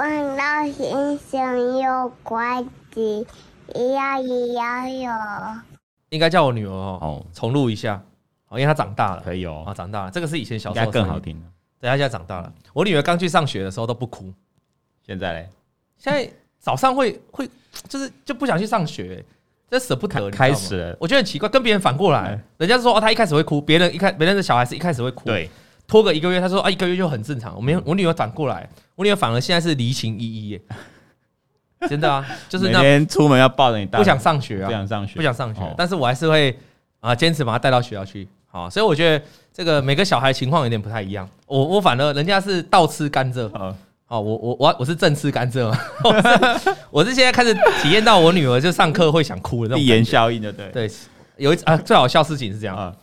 [0.00, 3.26] 问到星星有怪机，
[3.74, 5.12] 一样一样哟。
[6.08, 8.02] 应该叫我女儿哦，重录一下，
[8.48, 11.38] 哦，因为她长大了，可以哦，啊，长大了，这个是以前小时候更好听。
[11.78, 12.50] 对，她现在长大了。
[12.72, 14.32] 我女儿刚去上学的时候都不哭，
[15.06, 15.48] 现在嘞？
[15.98, 16.26] 现在
[16.58, 17.46] 早上会会
[17.86, 19.22] 就是就不想去上学，
[19.70, 20.30] 这舍不得。
[20.30, 25.50] 开始了，我觉得很奇怪，跟别人反过来，人家说哦，她一开始会哭，别人一开别人的小孩是一开始会哭，对，
[25.90, 27.56] 拖个一个月，他说啊，一个月就很正常。
[27.56, 30.60] 我没有，我女儿反过来，我女儿反而现在是离情依依耶。
[31.90, 36.56] 真的啊，就是那天出门要抱着你，不想上学啊，不想上学，不想上学，但是我还是会
[37.00, 38.28] 啊坚持把她带到学校去。
[38.46, 41.28] 好，所以我觉得这个每个小孩情况有点不太一样。
[41.46, 43.50] 我我反而人家是倒吃甘蔗，
[44.06, 45.76] 哦，我我我我是正吃甘蔗 嘛。
[46.92, 50.90] 我是现在开始体验到我女儿就上课会想哭的那种递延效应的，对对。
[51.36, 52.94] 有一次啊，最好笑事情是这样，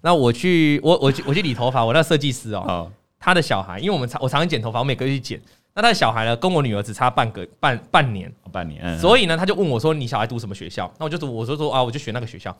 [0.00, 5.40] 那我去我我去我去理头发，我那设计师哦，他的小孩，因为我们常我常常剪头发，我每个月去剪。
[5.72, 12.54] 那他的小孩呢，跟我女儿只差半个半半年，半年，嗯，所以呢，他就问我说：“你小孩读什么学校？”那我就说：“我说说啊，我就选那个学校。”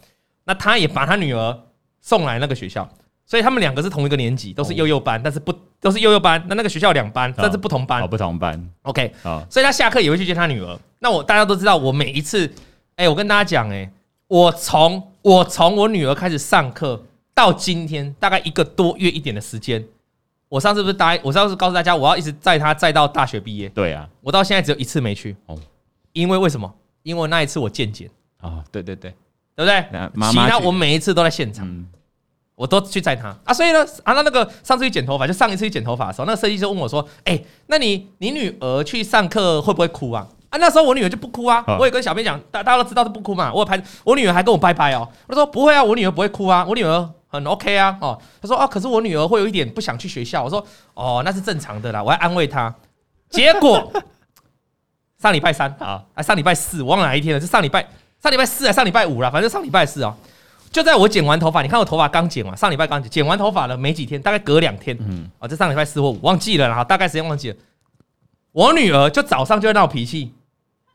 [0.47, 1.59] 那他也把他女儿
[2.01, 2.89] 送来那个学校，
[3.27, 6.41] 所以他们两个是同一个年级，都是幼幼班，但是不都是幼幼班。
[6.49, 8.71] 那那个学校两班，但是不同班，哦不同班。
[8.83, 9.13] OK，
[9.51, 10.79] 所以他下课也会去接他女儿。
[11.01, 12.49] 那我大家都知道，我每一次，
[12.95, 13.91] 哎，我跟大家讲，哎，
[14.29, 17.03] 我从我从我女儿开始上课
[17.41, 19.83] 到今天，大概一个多月一点的时间。
[20.51, 23.67] 我上次不是答应，我上次告诉大家，我要一直载他载到大学毕业。
[23.71, 25.35] 对啊，我到现在只有一次没去。
[25.47, 25.57] 哦，
[26.13, 26.71] 因为为什么？
[27.03, 28.11] 因为那一次我见检。
[28.43, 29.15] 啊，对对对，
[29.57, 30.31] 对不对？
[30.31, 31.87] 其他我每一次都在现场，
[32.57, 33.55] 我都去载他啊。
[33.55, 41.65] 所以呢，啊，那那个上次去剪头发，就上一次去剪头发的时候，那个设计师问我说：“哎，那你你女儿去上课会不会哭啊？”啊，那时候我女儿就不哭啊。
[41.79, 43.51] 我也跟小编讲，大大家都知道是不哭嘛。
[43.55, 45.09] 我拍，我女儿还跟我拜拜哦。
[45.29, 47.11] 我说不会啊，我女儿不会哭啊，我女儿。
[47.31, 50.43] 很 OK 啊，哦，他说啊，可是我女儿会有一点不想去学校。
[50.43, 50.65] 我说
[50.95, 52.75] 哦，那是正常的啦，我还安慰她。
[53.31, 53.93] 结果
[55.19, 57.89] 上礼拜三啊，还上礼拜四，我忘了哪一天了，是上礼拜
[58.21, 60.13] 上礼拜四还上礼拜五了，反正上礼拜四啊，
[60.73, 67.57] 就在我剪完头发，你看我头发刚剪完，上礼拜刚剪，剪完头发了没几天，大概隔两天，嗯，啊，这上礼拜四或五忘记了啦，大概时间忘记了。
[68.53, 70.35] 我女儿就早上就会闹脾气，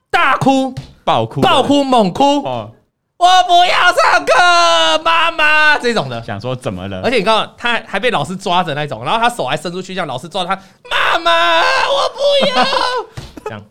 [0.09, 2.43] 大哭，暴哭，暴哭，猛哭。
[3.17, 7.01] 我不要上课，妈妈这种的，想说怎么了？
[7.01, 10.53] 而且你看到他还被老师抓着那种，然后他手还伸出去，让老师抓他。
[10.89, 12.65] 妈妈，我不要。
[13.45, 13.61] 这样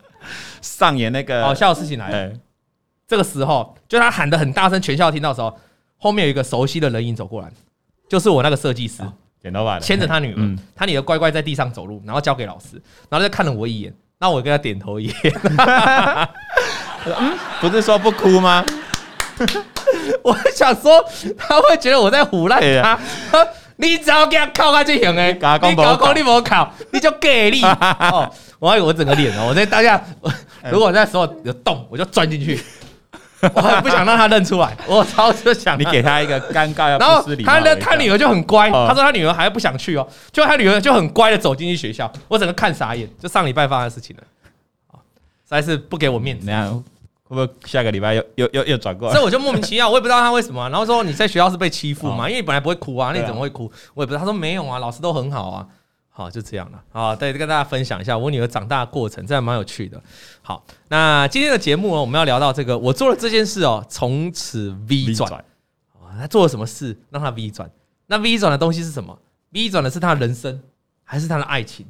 [0.62, 2.16] 上演那个好笑的事情来了。
[2.16, 2.32] 欸、
[3.06, 5.54] 这个时候，就他喊的很大声，全校听到的时候，
[5.98, 7.50] 后面有一个熟悉的人影走过来，
[8.08, 9.02] 就是我那个设计师，
[9.42, 15.14] 剪头发，牵着他女儿，嗯、他女儿乖乖在地上走路，然后交给老师，然后就看了我一眼，那我跟他点头一眼。
[17.06, 18.64] 嗯，不是说不哭吗？
[20.22, 21.04] 我想说，
[21.36, 22.98] 他会觉得我在胡乱他。
[23.76, 27.60] 你只要给他靠他就行哎，你搞讲你没考，你就给力。
[28.12, 28.32] 哦！
[28.60, 30.00] 我我整个脸哦，我在大家，
[30.70, 32.62] 如果那时候有洞，我就钻进去。
[33.52, 44.22] 我还不想让他认出来，我超就想你给他一个尴尬，然后他的他女儿就很乖，他说他女儿还不想去哦，就他女儿就很乖的走进去学校，我整个看傻眼，就上礼拜发生的事情了，
[44.92, 46.46] 实在是不给我面子。
[47.24, 49.14] 会不会下个礼拜又又又又转过来？
[49.14, 50.68] 所以我就莫名其妙，我也不知道他为什么、啊。
[50.68, 52.28] 然后说你在学校是被欺负嘛？
[52.28, 53.70] 因为你本来不会哭啊，那你怎么会哭？
[53.94, 54.18] 我也不知道。
[54.18, 55.66] 他说没有啊，老师都很好啊。
[56.16, 56.80] 好，就这样了。
[56.92, 60.00] 好，对，跟大家分享一下我女儿长大的过程，这还蛮有趣的。
[60.42, 65.32] 好，那今天的节目呢，我们要聊到这个，我做了这件事哦，从此 V 转。
[65.32, 67.68] 啊，他做了什么事让他 V 转？
[68.06, 69.18] 那 V 转的东西是什么
[69.50, 70.62] ？V 转的是他的人生，
[71.02, 71.84] 还是他的爱情，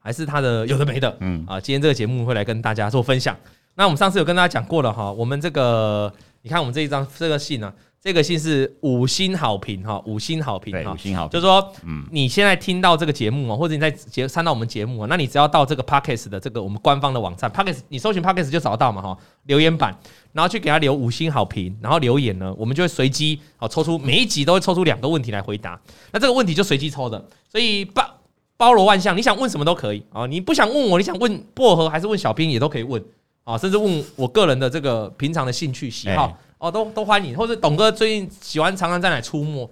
[0.00, 1.16] 还是他的有的没的？
[1.20, 3.36] 嗯啊，今天这个节目会来跟大家做分享。
[3.80, 19.98] 那我们上次有跟大家讲过了哈，我们这个你看我们这一张这个信呢，这个信是五星好评哈，五星好评哈，五星好评，就是说，嗯，你现在听到这个节目啊，或者你在节参到我们节目啊，那你只要到这个 Podcast 的这个我们官方的网站 Podcast，你搜寻 Podcast 就找得到嘛哈，留言板，
[20.34, 25.80] 然后去给他留五星好评，然后留言呢，我们就会随机好抽出每一集都会抽出两个问题来回答，
[26.12, 28.04] 那这个问题就随机抽的，所以包
[28.58, 33.02] 包罗万象，你想问什么都可以啊，你不想问我，你想问薄荷还是问小兵也都可以问。
[33.50, 37.36] 啊，甚至问我个人的这个平常的兴趣喜好哦，都都欢迎。
[37.36, 39.68] 或者董哥最近喜欢常常在哪出没？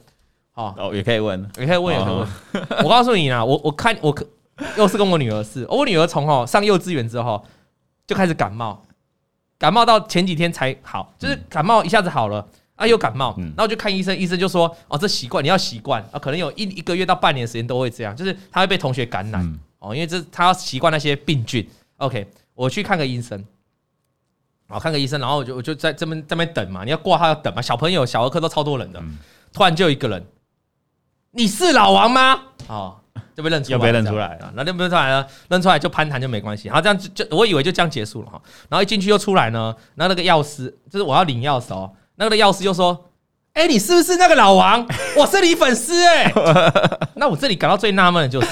[0.54, 2.28] 哦，也可以问，也可以问，也可以问。
[2.82, 4.12] 我告诉你啊，我我看我
[4.76, 7.44] 又是跟我女儿是，我女儿从哦上幼稚园之后
[8.08, 8.82] 就开始感冒，
[9.56, 12.44] 感冒到前几天才好，就是感冒一下子好了
[12.74, 16.02] 啊，又感冒，然后就看医生，医生就说哦，这习惯你要习惯。
[16.10, 19.60] 啊，可能有一一个月到半年的时间都会这样，就是他会被同学感染。
[19.78, 21.64] 哦，因为这他要习惯那些病菌。
[21.98, 23.44] OK，我去看个医生。
[24.68, 27.62] 好，看个医生，然后我就我就在这边这边等嘛，你要挂号要等嘛。
[27.62, 29.02] 小朋友小儿科都超多人的，
[29.52, 30.24] 突然就一个人，
[31.32, 32.42] 你是老王吗？
[32.68, 32.96] 哦，
[33.34, 35.26] 就被认出来，又被认出来了，那认不认出来了？
[35.48, 43.04] 认出来就攀谈就没关系，然后这样就就我以为就这样结束了哈，然后一进去又出来呢，然后那个药师就是我要领钥匙哦，那个药师就说。
[43.54, 44.86] 哎、欸，你是不是那个老王？
[45.18, 46.32] 我是你粉丝哎。
[47.16, 48.46] 那我这里感到最纳闷的就是，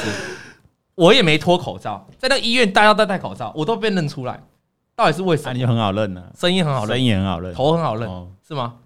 [0.97, 4.43] 我也没脱口罩，在那个医院大家都戴口罩，我都被认出来，
[4.97, 5.53] 到底是为什么？
[5.53, 8.77] 你很好认呢，声音很好认，声音很好认，头很好认，哦、是吗？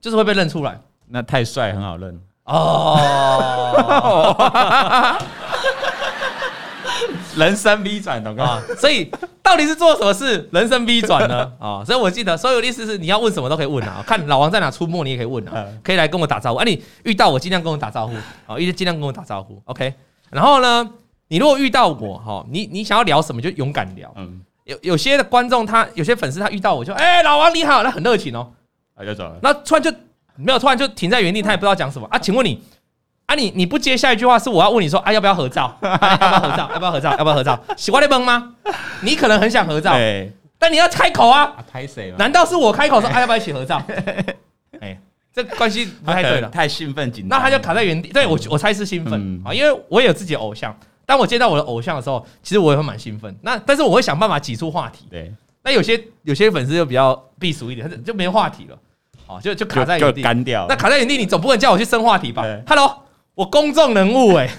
[0.00, 0.78] 就是会被认出来。
[1.08, 2.98] 那太帅很好认哦。
[7.36, 8.60] 人生 V 转，懂吗？
[8.78, 9.10] 所以
[9.42, 11.52] 到底是做什么事，人生 V 转呢？
[11.60, 14.02] 啊，所以我记得所有的意思是，你要问什么都可以问啊。
[14.08, 16.60] 看老王在哪出没，你也可以问啊，可以来跟我打招呼。
[16.60, 18.14] 啊，你遇到我尽量跟我打招呼
[18.46, 19.60] 啊，一直尽量跟我打招呼。
[19.66, 19.94] OK，
[20.30, 20.90] 然后呢，
[21.28, 24.10] 你如果遇到我哈，你你想要聊什么就勇敢聊。
[24.16, 28.52] 嗯，有有些的观众他有些粉丝他遇到我就哎、欸、老王你好，他很热情哦，
[28.94, 29.36] 啊就走了。
[29.42, 29.90] 那突然就
[30.34, 32.18] 没有，突然就停在原地，他也不知道讲什么啊？
[32.18, 32.60] 请问你？
[33.26, 35.76] 啊你，你你不接下一句话是我要问你说啊要不要合照？
[35.82, 36.70] 啊、要不要合照？
[36.74, 37.10] 要不要合照？
[37.16, 37.64] 要不要合照？
[37.76, 38.54] 喜欢你崩吗？
[39.02, 39.94] 你可能很想合照，
[40.58, 41.54] 但你要开口啊！
[41.70, 42.12] 拍谁？
[42.18, 43.80] 难道是我开口说啊要不要一起合照？
[44.80, 44.98] 哎，
[45.32, 48.08] 这关系不太对了，太兴奋紧张，那他就卡在原地。
[48.08, 50.76] 对我我猜是兴奋啊，因为我也有自己的偶像。
[51.06, 53.34] 当我见到我的偶像的时候，其实我也会蛮兴奋。
[53.40, 55.06] 那但是我会想办法挤出话题。
[55.08, 55.32] 对，
[55.62, 58.76] 那有些有些粉丝就比较避俗一点，他就没话题了。
[59.26, 60.66] 哦，就就卡在原地，干掉。
[60.68, 63.02] 那卡在原地，你总不能叫我去生话题吧？Hello。
[63.36, 64.48] 我公众人物哎，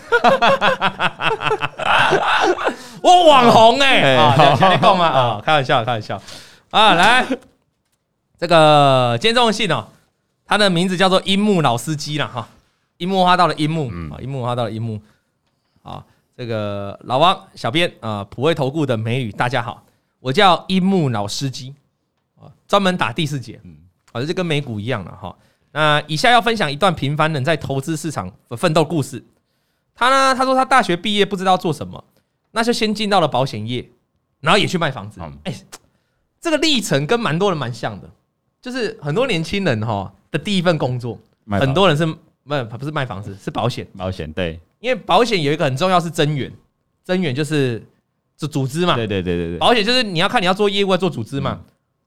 [3.01, 5.07] 我网红哎，啊，听得懂吗？
[5.07, 6.21] 啊，开玩笑，开玩笑
[6.69, 6.93] 啊！
[6.93, 7.25] 来，
[8.37, 9.87] 这个今天中文系呢，
[10.45, 12.47] 他的名字叫做樱木老司机了哈，
[12.97, 15.01] 樱木花道的樱木啊，樱木花道的樱木
[15.81, 16.03] 啊，
[16.37, 19.83] 这个老王小编啊，普惠投顾的美女，大家好，
[20.19, 21.73] 我叫樱木老司机
[22.35, 23.75] 啊，专门打第四节，嗯，
[24.11, 25.35] 啊，就跟美股一样了哈。
[25.71, 29.25] 那以下要分享一段平凡人在投资市场的奋斗故事。
[29.95, 32.03] 他呢，他说他大学毕业不知道做什么，
[32.51, 33.89] 那就先进到了保险业，
[34.39, 35.19] 然后也去卖房子。
[35.43, 35.51] 哎，
[36.39, 38.07] 这个历程跟蛮多人蛮像的，
[38.61, 41.19] 就是很多年轻人哈的第一份工作，
[41.49, 42.15] 很多人是不
[42.77, 43.87] 不是卖房子，是保险。
[43.97, 46.51] 保险对，因为保险有一个很重要是增援，
[47.03, 47.83] 增援就是
[48.35, 48.95] 组组织嘛。
[48.95, 51.61] 对对对对对，保险就是你要看你要做业务要做组织嘛。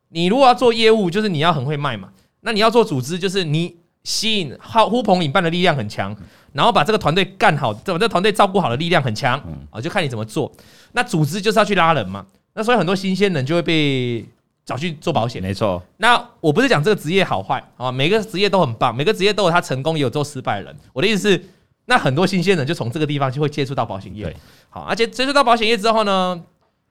[0.09, 2.09] 你如果要做业务，就是你要很会卖嘛。
[2.41, 6.17] 那你要做组织，就是你吸引好呼朋引伴的力量很强，
[6.53, 9.39] 然后把这个团队干好，把这个团队照顾好的力量很强
[9.71, 10.51] 啊，就看你怎么做。
[10.93, 14.25] 那组织就是要去拉人嘛，那所以很多新鲜人就会被
[14.65, 15.41] 找去做保险。
[15.41, 15.81] 没错。
[15.99, 20.77] 那我不是讲这个职业好坏啊，每个职业都很棒，每个职业都有他成功也有做失败的人。
[20.93, 21.45] 我的意思是，
[21.91, 24.33] 那很多新鲜人就从这个地方就会接触到保险业。
[24.69, 26.41] 好，而且接触到保险业之后呢，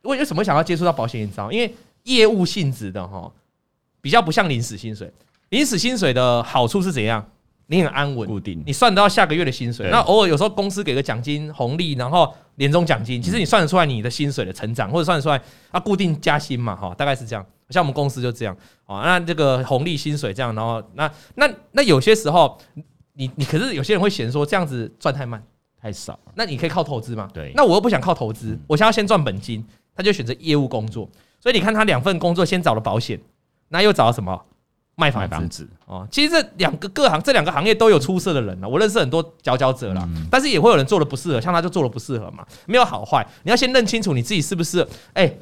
[0.02, 1.26] 为为什么想要接触到保险业？
[1.26, 1.74] 你知道，因为
[2.04, 3.32] 业务性质的哈，
[4.02, 5.10] 比较不像临时薪水。
[5.52, 7.26] 临时薪水的好处是怎样？
[7.68, 9.88] 你很安稳，固定，你算得到下个月的薪水。
[9.90, 15.42] 那偶尔有时候公司给个奖金红利，然后年终奖金，其实你算得出来你的薪水的成长，或者算得出来
[15.72, 17.46] 啊，固定加薪嘛，哈，大概是这样。
[17.70, 22.60] 像我们公司就这样啊，那这个红利薪水这样，然后那那那有些时候，
[23.20, 25.44] 你你可是有些人会嫌说这样子赚太慢。
[25.82, 27.30] 太少，那你可以靠投资嘛？
[27.34, 31.10] 对，那我又不想靠投资，我想要先赚本金，他就选择业务工作。
[31.40, 33.18] 所以你看他两份工作，先找了保险，
[33.70, 34.46] 那又找了什么？
[34.96, 45.34] 卖房子哦，其实这两个各行这两个行业都有出色的人了，我认识很多佼佼者了，但是也会有人做的不适合，像他就做的不适合嘛，没有好坏，你要先认清楚你自己是不是，哎，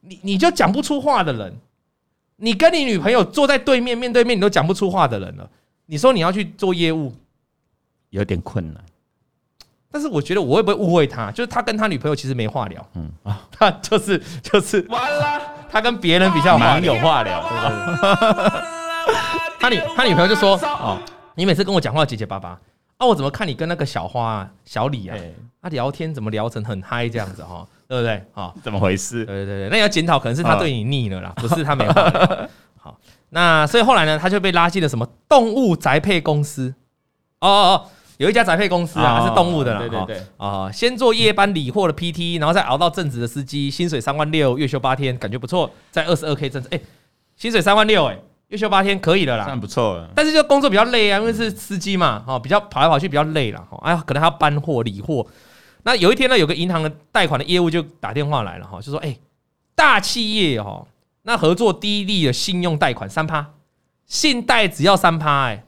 [0.00, 1.54] 你你就讲不出话的人，
[2.36, 5.50] 你跟你女朋友坐在对面面对面，你都讲不出话的人了，
[5.86, 7.14] 你说你要去做业务，
[8.10, 8.82] 有点困难，
[9.90, 18.62] 但是我觉得我会不会误会他，就是他跟他女朋友其实没话聊，嗯啊，他就是就是完了，他跟别人比较蛮有话聊，对不对？
[19.60, 20.98] 他女他女朋友就说：“哦，
[21.34, 22.58] 你每次跟我讲话结结巴巴，
[22.96, 25.16] 啊，我怎么看你跟那个小花啊、小李啊，
[25.60, 28.24] 他聊天怎么聊成很嗨这样子哈，对不对？
[28.34, 29.24] 啊，怎么回事？
[29.24, 32.48] 对对对，那要检讨，可能是他对你腻了啦，不是他没话聊。
[33.32, 36.74] 好，那所以后来呢，他就被拉进了什么动物宅配公司。
[37.40, 39.80] 哦哦哦，有一家宅配公司啊，是动物的啦。
[39.80, 46.80] 对对对，啊，先做夜班理货的 PT，然后再熬到正职的司机，薪水三万六，月休八天，感觉不错，在二十二 K 正职，哎，
[47.36, 48.18] 薪水三万六，哎。”
[48.52, 50.10] 月休八天可以了啦，算不错了。
[50.14, 55.26] 但是就工作比较累啊，因为是司机嘛，哦，比较跑来跑去比较累了，哦，哎呀，可能还要搬货理货。
[55.84, 59.16] 那有一天呢，有个银行的贷款的业务就打电话来了，哈，就说，哎，
[59.74, 60.86] 大企业哈，
[61.22, 63.46] 那合作低利的信用贷款三趴，
[64.06, 65.64] 信贷只要三趴，哎，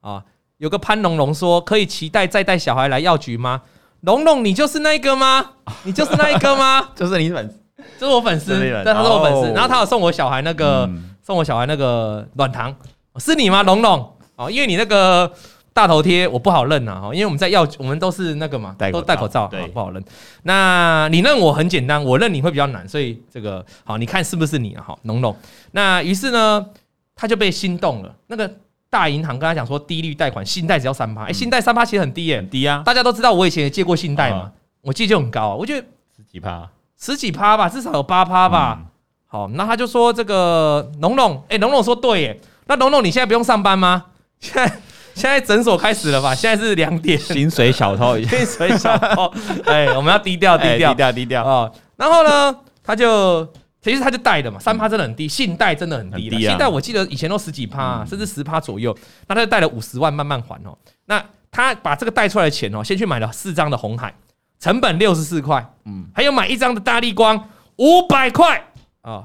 [0.00, 0.24] 啊，
[0.58, 3.62] 有个潘龙龙说，可以期待再带小孩来药局吗？
[4.02, 5.52] 龙龙，你就是那个吗？
[5.84, 6.90] 你就是那一个吗？
[6.96, 10.88] 就是你粉丝，就是我粉丝，对，他是我粉丝，然后他有送我小孩那个。
[11.20, 12.74] 送我小孩那个软糖，
[13.16, 14.16] 是你吗，龙龙？
[14.36, 15.30] 哦，因为你那个
[15.78, 20.04] 大头贴我不好认呐哈，因为我们在药我们都是那个嘛，都戴口罩，对，不好认。
[20.42, 24.82] 那你认我很简单，我认你会比较难，所以这个好，你看是不是你啊？
[24.84, 25.36] 好，农农。
[25.70, 26.66] 那于是呢，
[27.14, 28.12] 他就被心动了。
[28.26, 28.52] 那个
[28.90, 32.82] 大银行跟他讲说，低利率贷款，信贷只要三趴，哎，信贷三趴其实很低耶，很低啊。
[32.84, 34.50] 大家都知道，我以前也借过信贷嘛，
[34.82, 36.68] 我记得就很高啊，我觉得十几趴，
[36.98, 38.80] 十几趴吧，至少有八趴吧。
[39.28, 42.40] 好，那他就说这个农农，哎，农农说对耶。
[42.66, 44.06] 那农农，你现在不用上班吗？
[44.40, 44.80] 现在
[45.18, 46.32] 现在诊所开始了吧？
[46.32, 49.32] 现在是两点，薪水小偷，薪水小偷，
[49.66, 51.68] 哎，我们要低调，低调，低调，低调啊。
[51.96, 53.44] 然后呢，他就
[53.82, 58.96] 其实他就贷的嘛，三趴真的很低，信贷真的很低的，信贷我记得以前都十几趴，甚至十趴左右。
[59.26, 60.78] 那他就贷了五十万，慢慢还哦。
[61.06, 61.20] 那
[61.50, 64.14] 他把这个贷出来的钱哦，先去买了四张的红海，
[64.60, 68.64] 成本六十四块，嗯，还有买一张的大力光五百块
[69.02, 69.24] 啊。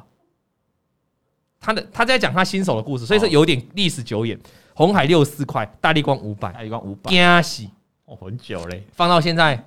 [1.62, 4.38] 他的他在讲他新手的故事，所以说有点历史久远。
[4.74, 7.70] 鸿海六十四块，大力光五百，大力光五百，惊喜
[8.06, 9.64] 哦，很久嘞，放到现在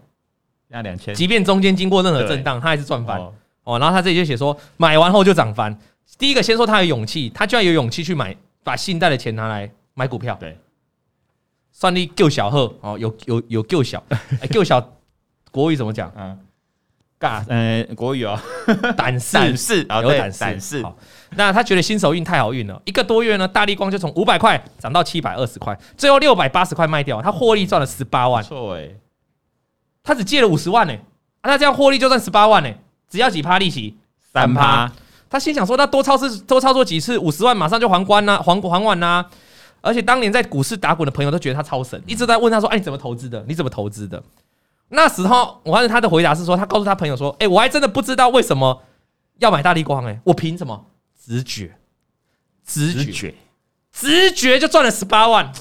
[0.69, 3.19] 那两千，即便中间经过任何震荡，他还是赚翻。
[3.65, 3.79] 哦。
[3.79, 5.77] 然后他这里就写说，买完后就涨翻。
[6.19, 10.37] 第一个先说他有勇气，他居然有勇气去买，把信贷的钱拿来买股票。
[10.41, 10.59] 对，
[11.73, 14.03] 算力够小贺哦，有有有够小，
[14.41, 14.93] 哎，够小
[15.51, 16.13] 国语怎么讲？
[16.17, 16.39] 嗯。
[17.19, 18.39] 尬，呃，国语哦，
[18.95, 20.85] 胆识， 胆识，有胆胆识。
[21.37, 28.43] 那他觉得新手运太好运了，一个多月呢，大力光就从五百块涨到七百二十块，最后六百八十块卖掉，他获利赚了十八万。
[28.43, 28.99] 错诶，
[30.03, 30.95] 他只借了五十万呢，
[31.43, 32.71] 啊，他这样获利就赚十八万呢，
[33.09, 33.97] 只要几趴利息？
[34.33, 34.91] 三趴。
[35.29, 39.27] 他心想说，那多操作多操作几次，五十万马上就还关呐，还还完呐。
[39.83, 43.45] 而且当年在股市打滚的朋友都觉得他超神，一直在问他说，哎，你怎么投资的？
[43.47, 44.23] 你怎么投资的？
[44.89, 48.83] 那时候，我发现他的回答是说，他告诉他朋友说：“哎，我还真的不知道为什么
[49.39, 50.87] 要买大力光，哎，我凭什么？
[51.27, 51.77] 直觉，
[52.65, 53.35] 直觉，
[53.91, 55.53] 直觉就赚了十八万。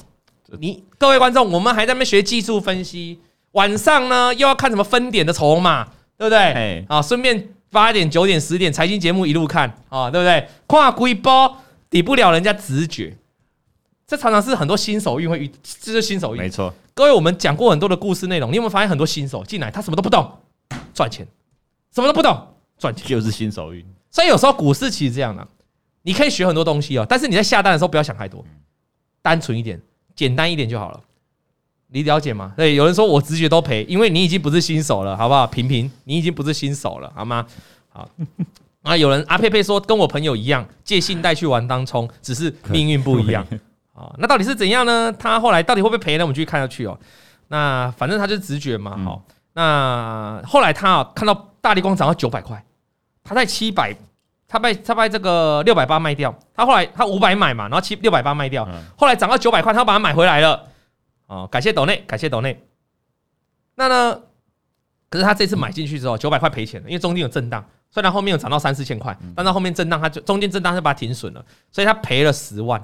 [0.60, 3.18] 你各位观众，我们还在那边学技术分析，
[3.50, 5.84] 晚上呢又要看什么分点的筹码，
[6.16, 6.84] 对不对？
[6.88, 10.48] 啊，顺便八点、九点、十点财经节目一路看啊，对不对？
[10.68, 11.56] 跨龟波
[11.90, 13.16] 抵不了人家直觉。”
[14.06, 16.40] 这常常是很多新手运会遇，这是新手运。
[16.40, 20.30] 没错，各位，我们讲过很多的故事内容，你有没有发现很多新手进来，他什么都不懂，
[20.94, 21.26] 赚钱，
[21.92, 23.84] 什么都不懂，赚钱，就是新手运。
[24.12, 25.48] 所以有时候股市其实这样的、啊，
[26.06, 28.44] 你可以学很多东西哦，但是你在下单的时候不要想太多，
[29.20, 29.82] 单纯一点，
[30.14, 31.00] 简单一点就好了。
[31.88, 32.52] 你了解吗？
[32.56, 35.44] 对，有人说我直觉都赔，因为你已经不是新手了，好不好？
[35.48, 37.44] 平平，你已经不是新手了，好吗？
[37.88, 38.08] 好。
[38.82, 43.44] 啊，有人阿佩佩说跟我朋友一样借信贷去玩当冲，只是命运不一样。
[43.92, 45.12] 啊，那到底是怎样呢？
[45.18, 46.22] 他后来到底会不会赔呢？
[46.22, 46.96] 我们继续看下去哦。
[47.48, 48.96] 那反正他就是直觉嘛。
[49.04, 52.64] 好，那后来他啊看到大力光涨到九百块，
[53.24, 53.96] 他在七百，
[54.48, 56.36] 他被他被这个六百八卖掉。
[56.54, 58.68] 他后来他五百买嘛，然后七六百八卖掉。
[58.96, 60.68] 后来涨到九百块，他把它买回来了。
[61.26, 62.64] 哦，感谢斗内，感谢斗内。
[63.74, 64.20] 那呢？
[65.08, 67.64] 可是他这次买进去之后，九百块赔钱了，因为中间有震荡。
[67.90, 72.82] 虽然后面有涨到三四千块，但到后面震荡，他就中间震荡就把它停损了，所以他赔了十万。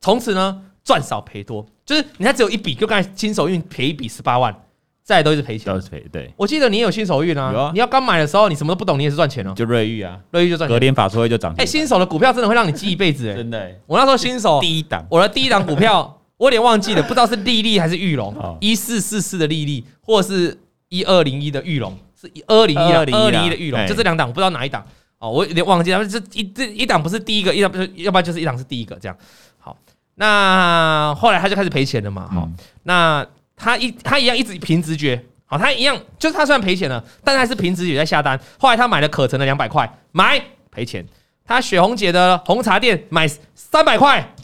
[0.00, 4.62] 从此呢，赚少赔多，就是你看只有一笔，就刚才新手运赔一笔十八万，
[5.02, 6.04] 再来都是赔钱，都是赔。
[6.12, 7.70] 对，我记得你也有新手运啊，啊。
[7.72, 9.52] 你要刚买的时候，你什么都不懂，你也是赚钱哦。
[9.56, 11.54] 就瑞玉啊，瑞玉就赚钱，隔天法说会就涨。
[11.58, 13.70] 哎，新手的股票真的会让你记一辈子哎，真的。
[13.86, 20.56] 我那时候新手第一档，我的第一档股票我有点忘记了，不知道是利利还是裕隆，一四四四的利利，或者是
[20.88, 23.14] 一二零一的玉龙，是二零一二零
[23.46, 24.84] 一的裕隆，就这两档，我不知道哪一档。
[25.18, 29.14] 哦，我有点忘记了，这一这一档不是第一个，一档不是，要不然就是一档是第一个这样。
[29.58, 29.76] 好
[30.14, 32.48] 那后来他就开始赔钱了嘛，好，
[32.84, 33.26] 那
[33.60, 38.40] 他一他一样一直凭直觉，好，他一样就是他虽然赔钱了，但还是凭直觉在下单。
[38.58, 41.06] 后来他买了可成的两百块，买赔钱。
[41.44, 44.34] 他雪红姐的红茶店买三百块，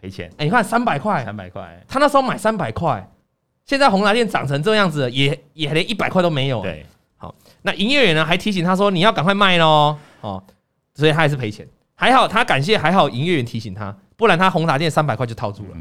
[0.00, 0.30] 赔钱。
[0.36, 3.08] 哎，你看三百块，三百块，他那时候买三百块，
[3.64, 6.60] 现在红茶店涨成这样子，也也连一百块都没有。
[6.60, 6.84] 对，
[7.16, 10.42] 好，那营业员呢还提醒他说你要赶快卖喽，哦，
[10.94, 11.66] 所以他还是赔钱。
[11.94, 13.96] 还好他感谢还好营业员提醒他。
[14.16, 15.76] 不然他红茶店三百块就套住了。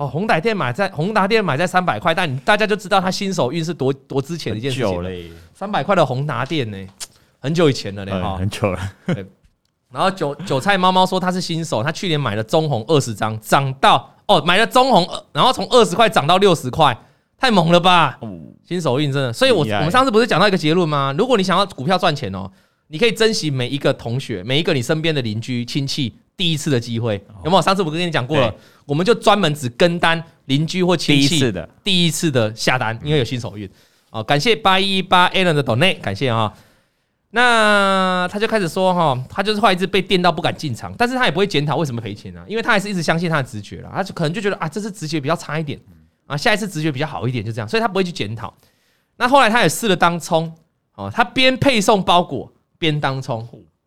[0.00, 5.30] 哦，宏达店买在宏达店买在三百块，但大家就知道他新手运是多多值钱的一件事情。
[5.52, 6.86] 三百块的宏达店呢，
[7.38, 8.80] 很久以前了嘞哈，很久了。
[9.92, 16.96] 然后韭韭菜猫猫说他是新手，他去年买了中红二十张，涨到哦买了中红，然后从二十块涨到六十块，
[17.36, 18.18] 太猛了吧！
[18.66, 21.14] 新手运真的，所以我我们上次不是讲到一个结论吗？
[21.18, 22.50] 如果你想要股票赚钱哦，
[22.86, 26.14] 你可以珍惜每一个同学，每一个你身边的邻居亲戚。
[26.40, 27.60] 第一次的机会有没有？
[27.60, 28.54] 上次我跟你讲过了，
[28.86, 33.70] 我们就专门只跟单邻居或亲戚的第一次的下单，因为有新手运。
[34.26, 36.50] 感谢八一八 Allen 的 donate，感谢啊。
[37.32, 45.78] 那他就开始说哈，他就是后来一直被电到不敢进场，但是他也不会检讨为什么赔钱啊，因为他还是一直相信他的直觉了，他就可能就觉得啊，这次直觉比较差一点
[46.26, 48.52] 啊，下一次直觉比较好一点，就这样，所以他不会去检讨。
[49.18, 50.50] 那后来他也试了当冲
[50.94, 53.46] 哦，他边配送包裹边当冲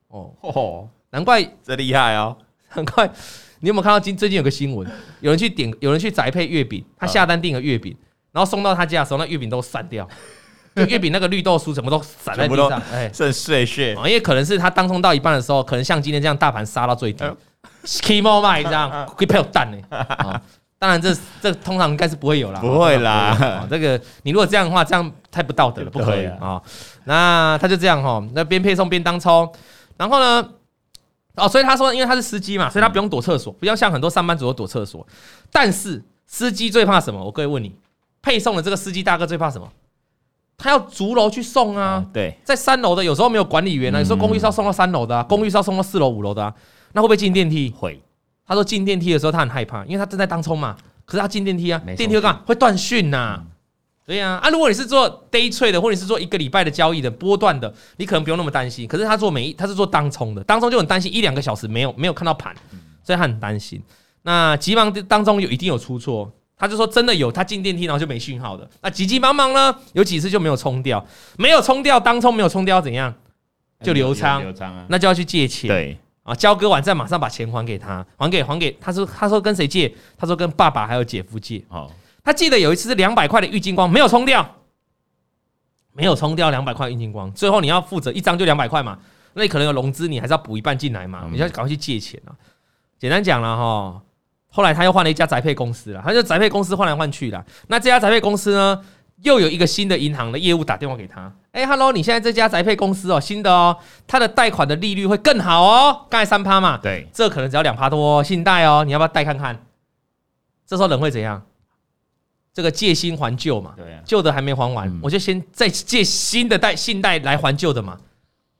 [0.09, 2.35] 哦，难怪这厉害哦，
[2.73, 3.09] 很快。
[3.59, 4.85] 你有没有看到今最近有个新闻，
[5.21, 7.95] 有人去点，有人去宅配月饼，他下单订个月饼，
[8.31, 10.07] 然后送到他家的时候，那月饼都散掉。
[10.75, 13.93] 就月饼那个绿豆酥，什么都散在地上，哎，剩碎屑。
[13.93, 17.23] 因为可能是他当冲到一半的时候，可能像今天这样大盘杀到最低
[17.85, 20.41] ，schemo 卖这样会配有蛋呢。
[20.79, 23.65] 当然这这通常应该是不会有啦，不会啦。
[23.69, 26.59] 这个你如果这样的话，这样太不道德了，不可以啊。
[27.05, 29.49] 那他就这样哈，那边配送边当冲，
[29.95, 30.49] 然后呢，
[31.35, 35.05] 哦，所以他说，因为他是司机嘛，所以他不用躲厕所，不要像很多上班族都躲厕所。
[35.51, 37.23] 但是司机最怕什么？
[37.23, 37.75] 我各位问你，
[38.21, 39.67] 配送的这个司机大哥最怕什么？
[40.55, 46.53] 他要逐楼去送啊，对，在三楼的有时候没有管理员啊，有时候公寓是要送到三楼的啊，公寓是要送到四楼五楼的啊，
[46.91, 47.71] 那会不会进电梯？
[47.71, 47.99] 会。
[48.45, 50.75] 他说进电梯的时候他很害怕，因为他正在当冲嘛。
[51.05, 52.41] 可是他进电梯啊，电梯会干嘛？
[52.45, 53.43] 会断讯呐。
[54.05, 58.87] 对呀，啊，如果你是做 day trade 的，或者是做一个礼拜的交易的波段的，你可能不用那么担心。
[58.87, 62.53] 可是他做每一，他是做当冲的，当冲就很担心一两个小时没有没有看到盘，
[63.03, 63.81] 所以他很担心。
[64.23, 66.31] 那急忙当中有一定有出错。
[66.55, 68.69] 他就说真的有，他进电梯然后就没讯号的。
[68.81, 71.05] 那急急忙忙呢，有几次就没有冲掉，
[71.37, 73.13] 没有冲掉，当冲没有冲掉怎样？
[73.81, 75.67] 就留仓，留仓啊，那就要去借钱。
[75.67, 78.71] 对啊，交割完再马上把钱还给他，还给还给。
[78.79, 79.93] 他说他说跟谁借？
[80.17, 81.61] 他说跟爸爸还有姐夫借。
[81.67, 81.91] 哦，
[82.23, 84.55] 他记得有一次是两百块的郁金光没有冲掉，
[85.91, 88.97] 没有冲掉两百块郁金光，最后你要负责一张就两百块嘛，
[89.33, 92.31] 那你可能有融资，你还是要补一半进来嘛，你要赶快去借钱啊。
[92.97, 94.01] 简单讲了哈。
[94.55, 97.43] 后来他又换了一家宅配公司了，他就宅配公司换来换去了。
[97.67, 98.79] 那这家宅配公司呢，
[99.23, 103.75] 又有一个新的银行的业务打电话给他，哎，Hello，，你现在这家宅配公司哦，新的哦，
[104.05, 109.65] 它的贷款的利率会更好哦，刚才三趴嘛，对，这可能只要两趴多哦，信贷哦，你要不要贷看看？
[110.67, 111.43] 这时候人会怎样？
[112.53, 117.99] 这个借新还旧嘛，对，旧的还没还完，我就先再借新的贷信贷来还旧的嘛，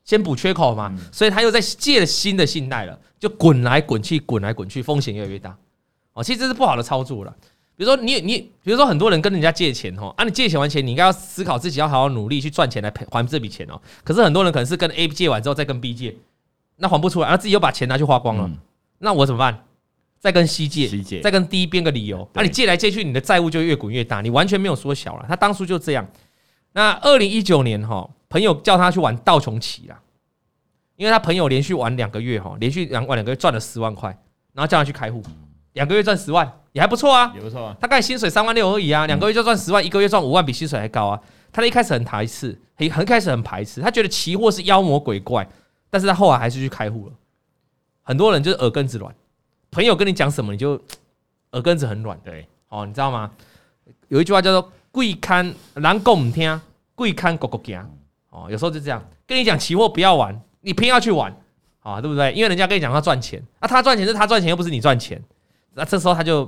[0.03, 5.55] 先补缺口嘛，所以他又在借了新的信贷了，就滚来滚去，滚来滚去，风险越来越大。
[6.13, 7.35] 哦，其实这是不好的操作了。
[7.75, 13.81] 比如说你你，比如说很多人跟人家借钱哦，啊，你借钱完钱，你应该要思考自己要好好努力去赚钱来赔还这笔钱哦。
[14.03, 16.15] 可是很多人可能是跟 A 借完之后再跟 B 借，
[16.77, 18.49] 那还不出来，然后自己又把钱拿去花光了，
[18.99, 19.65] 那我怎么办？
[20.23, 25.25] 再跟 C 借，再跟 D 编个理由，那你借来借去，你的债务就越滚越大，你完全没有缩小了。
[25.27, 26.07] 他当初就这样。
[26.71, 29.99] 那二零一九年哈，朋友叫他去玩道琼期啦，
[30.95, 34.17] 因为他朋友连续玩两个月哈，连续两玩两个月赚了十万块，
[34.53, 35.21] 然后叫他去开户。
[35.73, 37.75] 两个月赚十万也还不错啊，也不错啊。
[37.81, 41.19] 他刚才薪水三万六而已啊，两个月就赚十万，一个月赚五万，比薪水还高啊。
[41.51, 45.45] 他一开始很排斥，很很开始很排斥，他觉得期货是妖魔鬼怪，
[45.89, 47.13] 但是他后来还是去开户了。
[48.03, 49.13] 很多人就是耳根子软，
[49.73, 50.79] 朋友跟你讲什么你就
[51.51, 52.17] 耳根子很软。
[52.23, 53.29] 对，哦，你知道吗？
[54.07, 56.61] 有一句话叫做“贵看人讲唔听，
[56.95, 57.77] 贵看狗狗惊”。
[58.29, 61.35] 哦，有时候就这样，跟你讲期货不要玩，你偏要去玩，
[61.81, 62.31] 啊，对不对？
[62.33, 65.21] 因为人家跟你讲他赚钱，啊，他赚钱是他赚钱，又不是你赚钱。
[65.73, 66.45] 那这时候他就，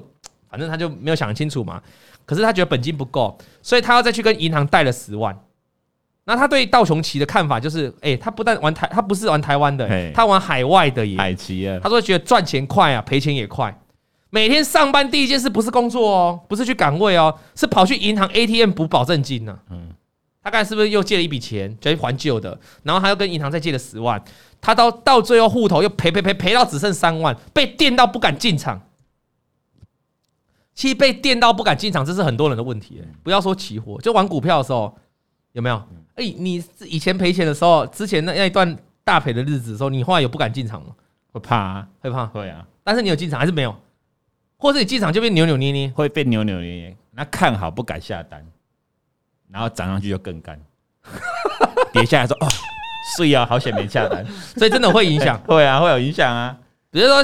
[0.49, 1.81] 反正他就没有想清楚嘛。
[2.25, 5.37] 可是他觉得本金不够，所以他要再去跟银行贷了十万。
[6.27, 11.15] 那他对道琼期的看法就是，哎，他不但玩台，他不是玩台湾的，他玩海外的也。
[11.15, 11.79] 海期啊。
[11.81, 13.79] 他说觉得赚钱快啊，赔钱也快。
[14.31, 19.57] 每天上班第一件事不是工作哦，不是去岗位哦，是跑去银行 ATM 补保证金呢。
[19.69, 19.89] 嗯。
[20.41, 22.59] 他刚才是不是又借了一笔钱，就去还旧的？
[22.83, 24.23] 然后他又跟银行再借了十万。
[24.59, 28.81] 他到到最后户头又赔赔赔赔到只剩三万，被电到不敢进场。
[30.73, 33.01] 其实被电到不敢进场，这是很多人的问题。
[33.23, 34.95] 不要说期货，就玩股票的时候，
[35.53, 35.81] 有没有？
[36.15, 40.87] 哎，你以前赔钱的时候，之前那那一段大赔的日子的时候，你后来有不敢进场吗？
[41.31, 42.65] 会怕啊，会怕，会啊。
[42.83, 43.75] 但是你有进场还是没有？
[44.57, 46.97] 或是你进场就被扭扭捏捏，会被扭扭捏捏。
[47.11, 48.45] 那看好不敢下单，
[49.49, 50.59] 然后涨上去就更干，
[51.91, 52.47] 跌下来说哦，
[53.17, 54.25] 睡啊，好险没下单。
[54.57, 56.57] 所以真的会影响， 会啊，会有影响啊。
[56.89, 57.17] 比如说，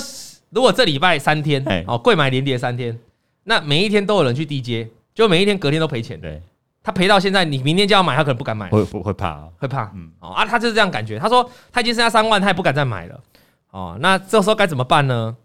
[0.50, 2.98] 如果这礼拜三天，哦，柜买连跌三天。
[3.44, 6.20] 那每一天都有人去低接，就每一天隔天都赔钱。
[6.20, 6.42] 对，
[6.84, 9.92] 他赔到现在，你明天就要买，他可能不敢买，会会怕，会怕。
[9.94, 11.20] 嗯，哦啊，他就是这样感觉。
[11.20, 13.20] 他说他已经剩下三万，他也不敢再买了。
[13.70, 15.36] 哦，那这时候该怎么办呢？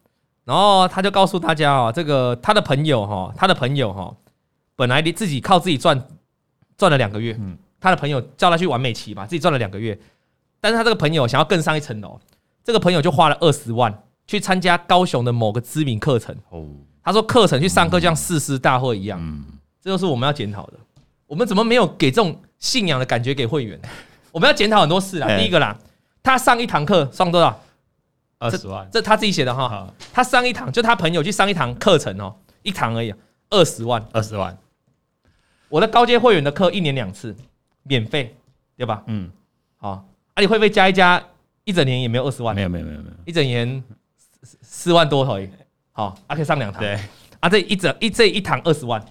[0.45, 4.15] 然后他就告诉大家哦，这个他的朋友哈，他的朋友哈，
[4.77, 6.01] 本来你自己靠自己赚
[6.79, 9.99] 赚了两个月，嗯，他的朋友叫他去玩美琪吧，自己赚了两个月，
[10.61, 12.19] 但是他这个朋友想要更上一层楼，
[12.65, 13.93] 这个朋友就花了二十万
[14.27, 16.35] 去参加高雄的某个知名课程。
[16.49, 16.67] 哦。
[17.05, 19.45] 他说课程去上课就像誓师大会一样，嗯
[19.81, 20.73] 这就是我们要检讨的。
[21.27, 23.81] 我们怎么没有给这种信仰的感觉给会员？
[24.33, 25.37] 我们要检讨很多事啦。
[25.39, 25.77] 第一个啦，
[26.23, 27.61] 他上一堂课上多少？
[28.39, 29.91] 二十万，这他自己写的哈。
[30.13, 33.13] 他上一堂就他朋友去上一堂课程哦，一堂而已，
[33.49, 34.57] 二十万，二十万。
[35.71, 37.35] 我的高阶会员的课一年两次，
[37.85, 38.37] 免费，
[38.77, 39.03] 对吧？
[39.07, 39.31] 嗯，
[39.79, 39.89] 好，
[40.35, 41.23] 啊，你会不会加一加，
[41.65, 42.55] 一整年也没有二十万？
[42.55, 43.83] 没有，没有，没有，没有，一整年
[44.43, 45.49] 四四万多而已。
[45.93, 46.83] 好，啊，可以上两堂。
[46.83, 47.01] 对，
[47.41, 49.07] 啊，这一整一这一堂二十万，好，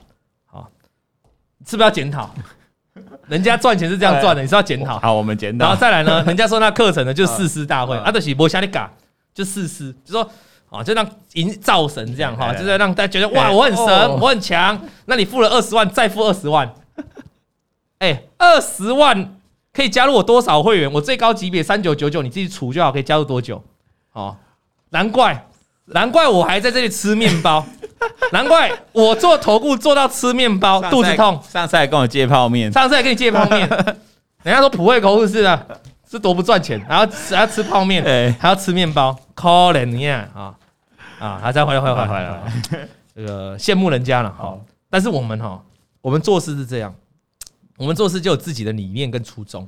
[1.65, 2.29] 是不是要检讨？
[3.27, 4.99] 人家赚钱是这样赚的，你是要检讨。
[4.99, 5.65] 好，我们检讨。
[5.65, 8.91] 然后再来呢， 人家说那课程呢就是誓师大会，啊，就是没啥你嘎。
[9.33, 10.31] 就誓师，就说
[10.69, 14.79] 啊，就让营造神这样哈，就是让大家觉得哇，我很神，我很强。
[15.07, 16.73] 那你付了二十万，再付二十万，
[17.99, 19.35] 哎，二十万
[19.73, 20.89] 可以加入我多少会员？
[20.93, 23.61] 我最高级别三九九九，你自己除就好，可以加入多久？
[24.13, 24.37] 哦，
[24.91, 25.45] 难怪，
[25.85, 27.65] 难怪我还在这里吃面包，
[28.31, 31.41] 难怪我做投顾做到吃面包，肚子痛。
[31.49, 33.67] 上次还跟我借泡面，上次还跟你借泡面，
[34.43, 35.65] 人家说普惠口是啊。
[36.07, 38.01] 是多不赚钱，还要还要吃泡面，
[38.39, 40.55] 还要吃面包，可怜你啊
[41.17, 41.39] 啊！
[41.41, 44.55] 还再回来回来回来，这个羡慕人家了哈。
[44.87, 45.61] 但是我们哈，
[46.01, 46.93] 我们做事是这样，
[47.75, 49.67] 我们做事就有自己的理念跟初衷，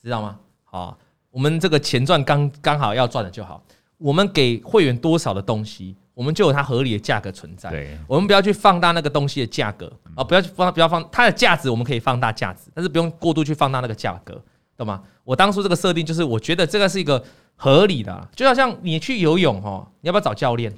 [0.00, 0.36] 知道吗？
[0.64, 0.96] 好，
[1.30, 3.60] 我们这个钱赚刚刚好要赚的就好。
[4.04, 7.70] 我们给会员多少的东西，我们就有它合理的价格存在。
[7.70, 14.38] 对，我们不要去放大那个东西的价格啊，不要去放，不要放它的价值，我们可以放大价值，但是不用过度去放大那个价格。
[14.76, 15.00] 懂吗？
[15.24, 17.24] 我当初这个设定就是，我觉得这个是一个
[17.56, 20.70] 合理的、啊，就好像你去游泳哦，你要不要找教练？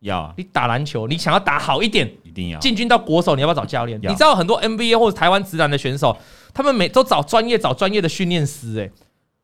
[0.00, 0.34] 要、啊。
[0.36, 2.58] 你打篮球，你想要打好一点，一定要。
[2.58, 4.00] 进军到国手，你要不要找教练？
[4.02, 6.16] 你知道很多 NBA 或者台湾直男的选手，
[6.52, 8.92] 他们每都找专业、找专业的训练师、欸，诶，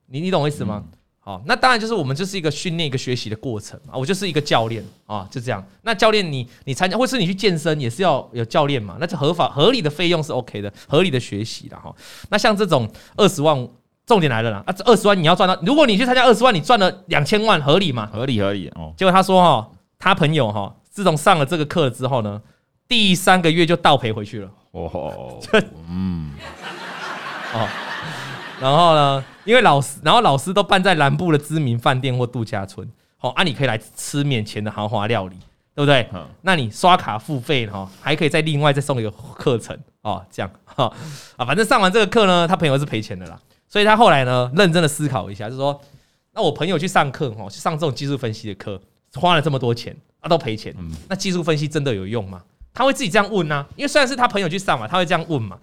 [0.07, 0.83] 你你懂我意思吗？
[0.85, 3.97] 嗯、好，那当然就是我们就是一个训练、一个学习的过程啊。
[3.97, 5.67] 我就是一个教练啊，就这样。
[5.83, 8.99] 那教练，你你参加，或是你去健身，也是要有教练嘛？
[9.01, 11.95] 那就合法合理的费用是 OK 的，合理的学习的哈。
[12.29, 13.69] 那像这种二十万。
[14.07, 14.63] 重点来了啦！
[14.67, 18.07] 啊，这二十万你要赚到，如果你去参加二十万，你赚了两千万，合理吗？
[18.13, 18.93] 合理合理哦。
[18.99, 22.39] 结果他说哈，他朋友哈，自从上了这个课之后呢，
[22.87, 24.51] 第三个月就倒赔回去了。
[24.73, 25.41] 哦，
[25.89, 26.33] 嗯，
[27.55, 27.67] 哦，
[28.61, 35.37] 然后呢，因为老师，然后老师都办在南部的知名饭店或度假村，好啊，你可以来吃免钱的豪华料理，
[35.75, 36.09] 对不对？
[36.13, 36.27] 嗯。
[36.43, 40.91] 那你刷卡付费哈，还可以再另外再送一个课程哦，这样哈
[41.37, 43.39] 啊，反正上完这个课呢，他朋友是赔钱的啦。
[43.69, 45.79] 所以他后来呢，认真的思考一下，就是说，
[46.33, 48.81] 那我朋友去上课哈，去上这种技术分析的课，
[49.15, 50.75] 花了这么多钱，啊都赔钱。
[51.09, 52.41] 那技术分析真的有用吗？
[52.73, 53.67] 他会自己这样问呢？
[53.75, 55.59] 因为虽然是他朋友去上嘛，他会这样问嘛。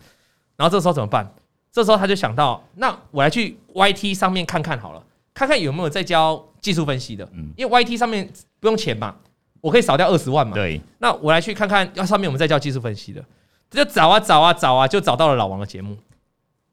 [0.58, 1.32] 然后这时候怎么办？
[1.72, 5.02] 这时候他就想到，那我来去 YT 上面看看好了，
[5.34, 7.28] 看看有没有在教技术分析的。
[7.56, 8.30] 因为 YT 上面
[8.60, 9.16] 不用钱嘛，
[9.62, 10.54] 我可以少掉二十万嘛。
[10.54, 10.82] 对。
[11.00, 13.24] 那我来去看看，要上面我们在教技术分析的，
[13.70, 15.98] 他就找啊找啊找啊，就找到了老王的节目。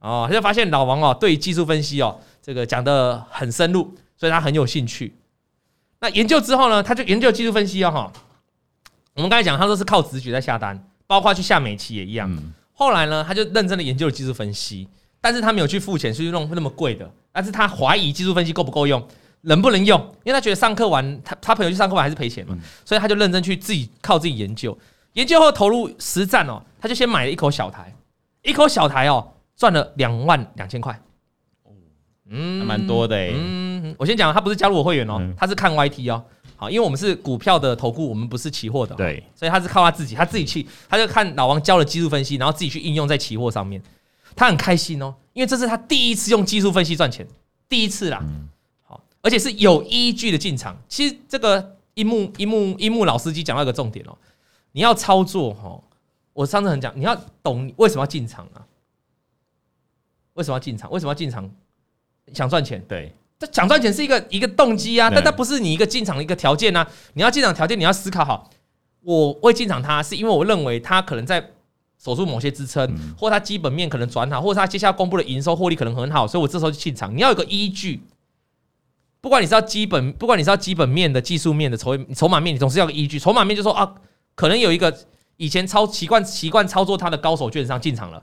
[0.00, 5.14] 哦，他就发现老王哦，对技术分析哦，这个讲的很深入，所以他很有兴趣。
[6.00, 8.12] 那研究之后呢，他就研究技术分析哦，哈。
[9.14, 12.30] 我们刚才讲，他说是靠直觉在下单，包括去下美期也一样。
[12.78, 14.86] 后来呢，他就认真的研究了技术分析，
[15.20, 19.04] 但是他没有去付钱去弄那么贵的，但是他怀疑技术分析够不够用，
[19.40, 24.78] 能不能用，因为他觉得上课完，他他朋友去上课完还是赔钱嘛，所以他就认真去自己靠自己研究，
[25.14, 27.92] 研究后投入实战哦，他就先买了一口小台，
[28.42, 29.32] 一口小台哦。
[29.58, 30.96] 赚了两万两千块，
[32.30, 33.32] 嗯，还蛮多的哎。
[33.34, 36.24] 嗯，我先讲，他不是加入我会员哦，他是看 YT 哦。
[36.60, 43.80] 好，因为我们是股票的投顾，我们不是期货的，对，所以他是靠他自己，他自己去，他就看老王教的技术分析，然后自己去应用在期货上面，
[44.34, 47.24] 他很开心哦，因为这是他第一次用技术分析赚钱，
[47.68, 48.20] 第一次啦。
[48.82, 50.76] 好，而且是有依据的进场。
[50.88, 54.18] 其实这个一木一木一木老司机讲到一个重点哦，
[54.72, 55.80] 你要操作哈，
[56.32, 58.66] 我上次很讲，你要懂为什么要进场啊。
[60.34, 60.88] 为什么要进场？
[60.92, 61.50] 为什么要进场？
[62.32, 66.86] 想赚钱，对，这想赚钱是一个一个动机啊，但它不是你一个进场的一个条件啊。
[67.14, 68.50] 你要进场条件，你要思考好，
[69.02, 71.50] 我会进场它，是因为我认为它可能在
[72.02, 77.14] 守住某些支撑，或它基本面可能转好，或者它接下来公布的营收获利可能很好，所以我这时候就进场。
[77.16, 78.00] 你要有个依据，
[79.20, 83.18] 不管你是要基本，不管你是要基本面的、技术面的、筹筹码面，你总是要个依据。
[83.18, 83.94] 筹码面就说啊，
[84.34, 84.92] 可能有一个
[85.36, 88.20] 以前操习惯习惯操作它的高手券商进场了。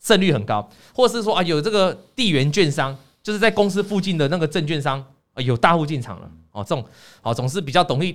[0.00, 5.04] 胜率很高，或者是说啊，有这个地缘券商，就是在公司附近的那个证券商
[5.34, 6.84] 呃，有大户进场了哦，这种
[7.22, 8.14] 哦总是比较懂易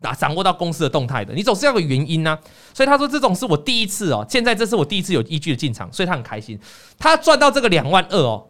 [0.00, 2.38] 啊掌握到公司的动态的，你总是要有个原因呐。
[2.72, 6.58] 所以他说这种是我第一次哦，现在这是我第一次有依据的进场，所以他很开心。
[6.98, 8.46] 他赚到这个两万二哦，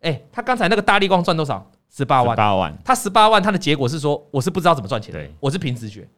[0.00, 1.70] 哎，他刚才那个大力光赚多少？
[1.94, 2.76] 十八万，八万。
[2.84, 6.08] 他十八万，他的结果是说我是不知道怎么赚钱的，我是凭直觉。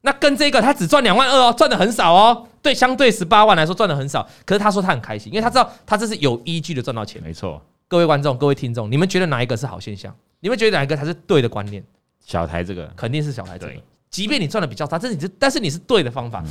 [0.00, 2.46] 那跟这个他只赚两万二哦，赚的很少哦。
[2.60, 7.22] 对，相对十八万来说赚的很少，可是他说他很开心，因为他知道他这是有依据的赚到钱。
[7.22, 10.14] 没错，各位观众、各位听众，你们觉得哪一个是好现象？
[10.40, 11.82] 你们觉得哪一个才是对的观念？
[12.24, 13.74] 小台这个肯定是小台这个，
[14.10, 16.42] 即便你赚的比较差，但是你是但是你是对的方法。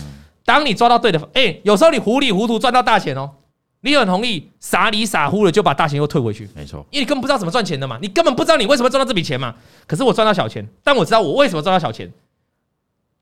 [0.46, 3.32] 当你抓到对的，哎，有时候你糊里糊涂赚到大钱哦，
[3.82, 6.50] 你很容易傻里傻乎的就把大钱又退回去。
[6.54, 9.56] 没错，因为你根本不知道怎么赚钱的嘛，你根本不知道你为什么赚到这笔钱嘛。
[9.88, 12.12] 可是我赚到小钱，但我知道我为什么赚到小钱。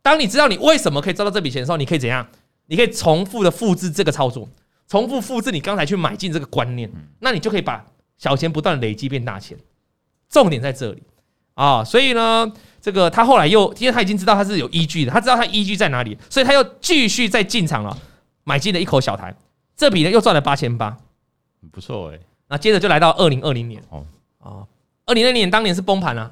[0.02, 2.28] 当你知道你为什么可以赚到这笔钱的时候，你可以怎样？
[2.65, 4.50] 你可以重复的复制这个操作，
[4.88, 7.86] 重复复制你刚才去买进这个观念，那你就可以把
[8.21, 9.57] 小钱不断累积变大钱。
[10.29, 11.01] 重点在这里
[11.55, 17.97] 啊，所以呢，这个他后来又因为他已经知道他是有依据的，他知道他依据在哪里，所以他又继续再进场了，
[18.43, 19.36] 买进了一口小台，
[19.75, 20.95] 这笔呢又赚了八千八，
[21.71, 22.19] 不错哎。
[22.47, 24.05] 那接着就来到二零二零年哦
[24.39, 24.63] 啊，
[25.05, 26.31] 二零二零年当年是崩盘了，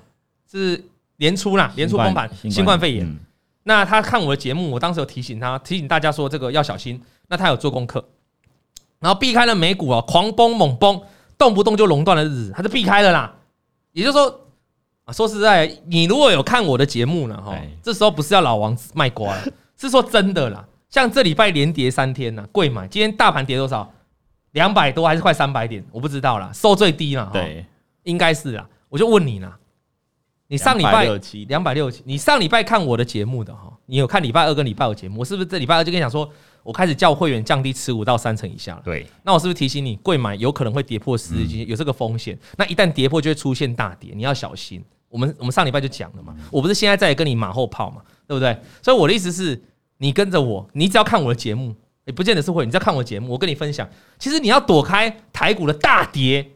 [0.50, 0.82] 是
[1.18, 3.20] 年初啦，年初崩盘，新冠肺炎。
[3.64, 7.02] 那他看我的节目，我当时有提醒他，提醒大家说这个要小心。
[7.28, 8.04] 那他有做功课，
[9.00, 11.00] 然后避开了美股啊狂崩猛崩，
[11.40, 13.34] 动不动就熔断的日子，他就避开了啦。
[13.94, 14.42] 也就是说
[15.06, 19.44] 啊，说实在，你如果有看我的节目呢，哈，这时候不是要老王卖瓜了，
[19.76, 20.64] 是说真的啦。
[20.90, 23.92] 像这礼拜连跌三天呢，贵买，今天大盘跌多少？
[24.52, 25.86] 两百多还是快三百点？
[25.92, 27.66] 我不知道啦，收最低了，对，
[28.04, 28.68] 应该是啦。
[28.90, 29.58] 我就问你啦。
[30.48, 31.06] 你上礼拜
[31.48, 35.20] 两百六七，你上礼拜看我的节目的哈，你有看礼拜二跟礼拜五节目？
[35.20, 36.28] 我是不是这礼拜二就跟你讲说，
[36.64, 38.82] 我开始叫会员降低持股到三成以下了？
[38.84, 42.38] 对，那我是不是提醒你，贵买有可能会跌破十日均线，有这个风险？
[42.58, 44.84] 那一旦跌破，就会出现大跌，你要小心。
[45.08, 48.56] 我们我们上礼拜就讲了嘛，我不是现在在跟你马后炮嘛，对不对？
[48.82, 49.60] 所以我的意思是，
[49.98, 56.52] 你跟着我，你只要看我的节目，也不见得是会，你只要看我的节目，我跟你分享，其实你要躲开台股的大跌。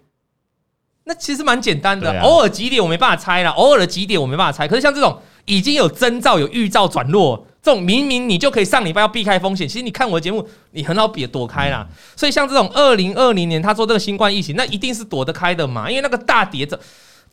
[1.05, 4.67] 那其实蛮简单的，偶尔几点我没办法猜了，偶尔的几点我没办法猜。
[4.67, 9.65] 可是像这种已经有征兆、有预兆转弱，这种明明你就可以上礼拜要避开风险。
[9.65, 11.87] 其实你看我的节目，你很好别躲开啦。
[12.15, 16.77] 所以像这种二零二零年他说这个新冠疫情，那一定是躲得开的嘛，因为那个大跌这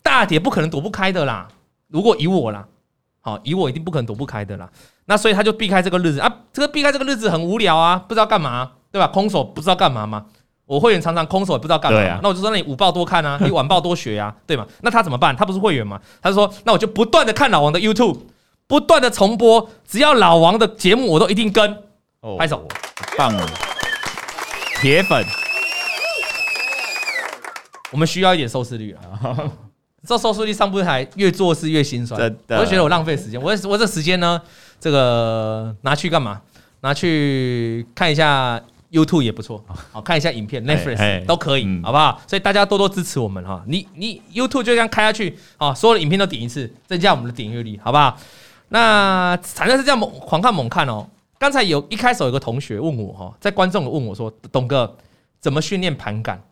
[0.02, 1.48] 大跌不可能躲不开的啦。
[1.88, 2.64] 如果以我啦，
[3.20, 4.70] 好，以我一定不可能躲不开的啦。
[5.06, 9.08] 那所以他就避开这个日子啊，这个避开这个日子很无聊啊，不知道干嘛，对吧？
[9.08, 10.26] 空手不知道干嘛嘛。
[10.66, 14.64] 我会员常常空手也不知道干嘛，啊、那我就说，那你午报多看啊，你晚报多学啊，对吗？
[14.82, 15.34] 那他怎么办？
[15.34, 16.00] 他不是会员吗？
[16.22, 18.16] 他就说，那我就不断的看老王的 YouTube，
[18.70, 21.76] 不断的重播，只要老王的节目我都一定跟。
[22.20, 22.68] 哦，拍手，
[23.18, 23.50] 棒了，
[24.80, 25.26] 铁粉。
[27.90, 29.50] 我们需要一点收视率啊，
[30.06, 32.20] 这收视率上不台，越做事越心酸。
[32.50, 34.40] 我就觉得我浪费时间，我我这时间呢，
[34.78, 36.40] 这个拿去干嘛？
[36.82, 38.62] 拿去看一下。
[38.92, 42.20] YouTube 也不错，好看一下影片，Netflix 都可以，好不好？
[42.26, 43.62] 所以大家多多支持我们哈。
[43.68, 48.18] 你你 YouTube 就这样开下去啊，所有的影片都点一次，增加我们的点阅率，好不好？
[48.70, 51.06] 那反正是这样猛狂看猛看哦。
[51.38, 54.96] 刚才有一开始有个同学问我哈，在观众问我说：“董哥，
[55.40, 56.42] 怎么训练盘感？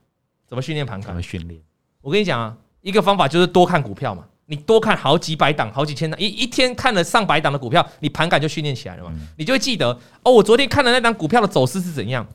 [0.47, 1.09] 怎么训练盘感？
[1.09, 1.61] 怎么训练？”
[2.03, 4.25] 我跟你讲啊，一个方法就是多看股票嘛。
[4.47, 9.13] 你多看好几百档、好几千档，一一天看了上百档的股票，你盘感就训练起来了嘛？
[9.37, 9.91] 你就会记得
[10.23, 12.27] 哦，我昨天看的那档股票的走势是怎样？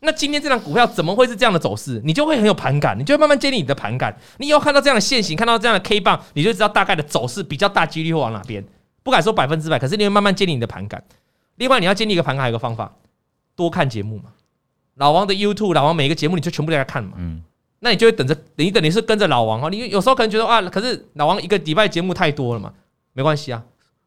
[0.00, 2.00] 那今天这档股票怎么会是这样的走势？
[2.04, 4.12] 你就会很有盘感，你就会慢慢建立你的盘感。
[4.38, 8.64] 你以后看到这样的线型，看到这样的 K 棒，你就知道大概的走势比较大几率会往哪边。
[9.10, 11.02] 不敢说百分之百，可是你会慢慢建立你的盘感。
[11.56, 12.94] 另外，你要建立一个盘感，还有一个方法，
[13.56, 14.26] 多看节目嘛。
[14.94, 17.14] 老王的 YouTube，老王每一个节目你就全部都在看嘛。
[17.16, 17.42] 嗯。
[17.80, 19.68] 那你就会等着，你等于是跟着老王哦。
[19.68, 22.72] 你有时候可能觉得啊，可是老王一个礼拜节目太多了嘛，
[23.14, 23.60] 没关系啊，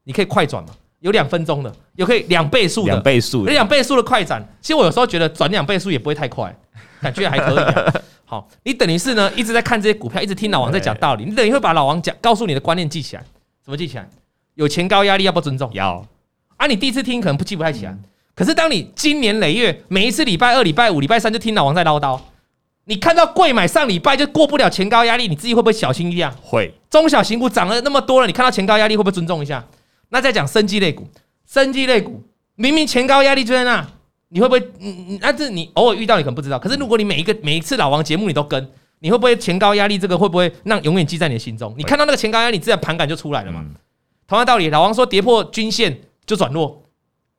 [0.04, 4.42] 你可以快转嘛，有两分钟的，有可以两倍速的，两倍速，两倍速的快转。
[4.62, 6.56] 其实我有时候觉得转两倍速也不会太快，
[7.02, 7.92] 感觉还可以啊。
[8.24, 13.24] 好，你等于是呢一直在看这些股票，一直听老王在讲道理，你等于会把老王讲告诉你的观念记起来。
[13.62, 14.08] 怎么记起来？
[14.54, 15.70] 有前高压力要不要尊重？
[15.72, 16.06] 要。
[16.56, 17.96] 啊，你第一次听可能不记不太起来，
[18.34, 22.20] 可是当你经年累月，每一次礼拜二、礼拜五、礼拜三就听老王在唠叨。
[22.86, 26.30] 你看到贵买上礼拜就过不了前高压力，你自己会不会小心一点？
[26.42, 26.72] 会。
[26.90, 29.64] 中小型股涨了那么多了，你看到前高压力会不会尊重一下？
[30.10, 31.08] 那再讲生技类股，
[31.46, 32.22] 生技类股
[32.56, 33.84] 明明前高压力就在那，
[34.28, 34.60] 你会不会？
[34.80, 36.58] 嗯嗯，那是你偶尔遇到你可能不知道。
[36.58, 41.74] 可是如果你每一个每一次老王节目你都跟，你会不会前高压力这个会不会让永远记在你的心中？
[41.76, 43.64] 你看到那个前高压力，自然盘感就出来了嘛。
[44.26, 46.82] 同样道理，老王说跌破均线就转弱。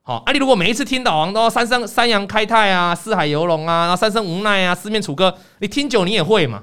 [0.02, 6.62] 好，啊，你如果每一次听老王都三生三阳开泰啊，四海游龙啊，然后三生无奈啊，四面楚歌，你听久你也会嘛，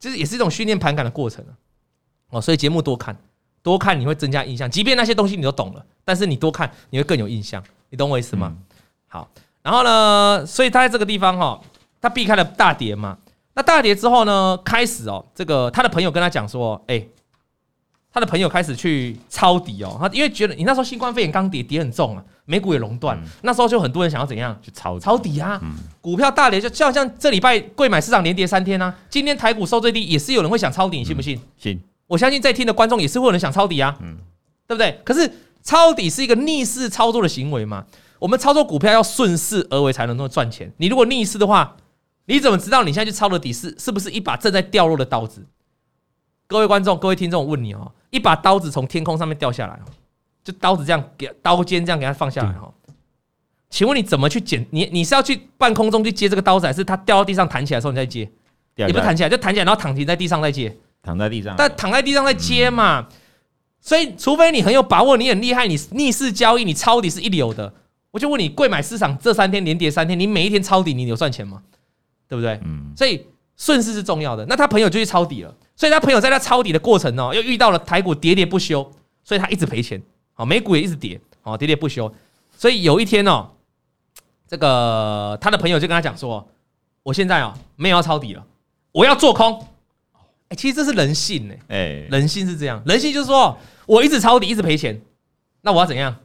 [0.00, 1.52] 就是也是一种训练盘感的过程啊。
[2.30, 3.14] 哦，所以节目多看，
[3.62, 8.56] 多看你会增加印象，即便那些东西你都懂了，但是你多看你会更有印象，你懂我意思吗？
[9.06, 9.28] 好，
[9.62, 11.60] 然后呢，所以他在这个地方哈，
[12.00, 13.18] 他避开了大跌嘛，
[13.54, 17.06] 那大跌之后呢，开始哦，这个他的朋友跟他讲说，哎，
[18.12, 24.58] 他的朋友开始去抄底哦，他因为觉得你那时候新冠肺炎刚跌，跌很重啊，美股也熔断，嗯、那时候就很多人想要怎样？
[24.62, 31.38] 去抄抄底啊，嗯、股票大跌，就就好像这礼拜贵买市场连跌三天啊，今天台股收最低，也是有人会想抄底，你信不信？
[31.56, 34.16] 信，我相信在听的观众也是会有人想抄底啊，嗯，
[34.66, 35.00] 对不对？
[35.04, 35.30] 可是
[35.62, 37.84] 抄底是一个逆势操作的行为嘛，
[38.18, 41.76] 我们操作股票要顺势而为才能够赚钱，你如果逆势的话，
[42.24, 45.46] 你怎么知道你现在去抄的底是是不是一把正在掉落的刀子？
[46.46, 49.78] 各位观众、各位听众，我问你哦，一把刀子从天空上面掉下来，
[50.42, 52.72] 就刀子这样给刀尖这样给它放下来哈。
[53.70, 54.64] 请问你怎么去捡？
[54.70, 58.30] 你你是要去半空中去接这个刀子，还是它掉到地上弹起来的时候你再接？
[58.76, 60.74] 也不弹起来，就弹起来，然后躺平在地上再接。
[61.02, 63.08] 躺在地上，但躺在地上再接嘛。
[63.80, 67.72] 所以，除非你很有把握，你很厉害，你逆势交易，你抄底是一流的。
[68.10, 71.62] 我就问你，贵买市场这三天连跌三天，你每一天抄底，你有赚钱吗？
[72.26, 72.60] 对不对？
[72.64, 72.92] 嗯。
[72.96, 74.44] 所以顺势是重要的。
[74.46, 75.54] 那他朋友就去抄底了。
[75.78, 78.90] 所以他朋友在他抄底的过程呢，又遇到了台股跌跌不休，
[79.22, 80.02] 所以他一直赔钱。
[80.34, 82.12] 好，美股也一直跌，好，跌跌不休。
[82.56, 83.48] 所以有一天哦，
[84.48, 86.48] 这个他的朋友就跟他讲说
[87.04, 88.44] ：“我现在哦没有要抄底了，
[88.90, 89.68] 我要做空。”
[90.50, 91.54] 哎，其实这是人性呢。
[91.68, 95.00] 哎，人性是这样，人性就是说我一直抄底，一直赔钱，
[95.60, 96.16] 那我要怎样？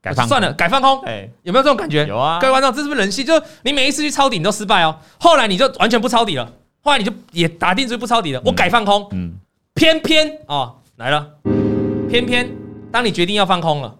[0.00, 1.00] 改放算了，改放空。
[1.02, 2.04] 哎，有没有这种感觉？
[2.06, 2.40] 有啊。
[2.40, 3.24] 各位观众，这是不是人性？
[3.24, 4.98] 就是你每一次去抄底，你都失败哦。
[5.20, 6.52] 后来你就完全不抄底了。
[6.82, 9.06] 后来你就也打定主意不抄底了，我改放空。
[9.12, 9.34] 嗯，
[9.74, 11.34] 偏偏哦来了，
[12.08, 12.50] 偏偏
[12.90, 13.96] 当你决定要放空了，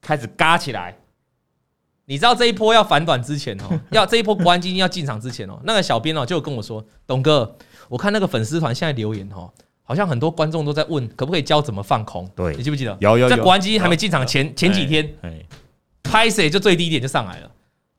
[0.00, 0.96] 开始嘎起来。
[2.06, 7.54] 你知道这一波要反转之前哦， 要这一波国安基金要进场之前哦，那个小编哦就跟我说，董哥，
[7.88, 9.52] 我看那个粉丝团现在留言哦，
[9.82, 12.26] 好像很多观众都在问，可不可以教怎么放空？
[12.34, 12.96] 对，你记不记得？
[13.00, 15.14] 有有有，在国安基金还没进场前前几天，
[16.02, 17.50] 拍谁就最低点就上来了，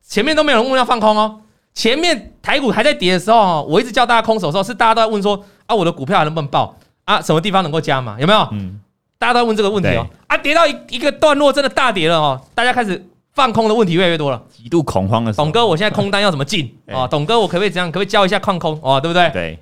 [0.02, 1.40] 前面都没有人问要放空哦。
[1.74, 7.20] 前面台股还在跌的时候，我一直叫大家空手的时候，是大家都在问说啊，我的股票还能不能报啊？
[7.22, 8.16] 什么地方能够加嘛？
[8.20, 8.48] 有没有？
[8.52, 8.80] 嗯，
[9.18, 10.06] 大家都在问这个问题哦。
[10.26, 15.44] 啊，跌到一一个段落，真的大跌了哦，大家开始放空的问题越来越多了，极度恐慌的时候。
[15.44, 17.06] 董哥，我现在空单要怎么进啊？
[17.06, 17.88] 董哥，我可不可以这样？
[17.88, 19.00] 可不可以教一下矿空哦？
[19.00, 19.30] 对不对？
[19.30, 19.58] 对。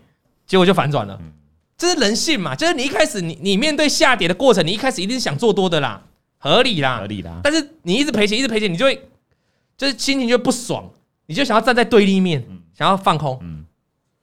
[0.46, 1.20] 结果就反转了，
[1.76, 2.54] 这是人性嘛？
[2.56, 6.00] 就是你一开始你你面对下跌的过程，你一开始一定是想做多的啦，
[6.38, 7.38] 合理啦，合理啦。
[7.44, 8.98] 但是你一直赔钱，一直赔钱，你就会
[9.76, 10.88] 就是心情就不爽。
[11.28, 12.42] 你就想要站在对立面，
[12.74, 13.38] 想要放空，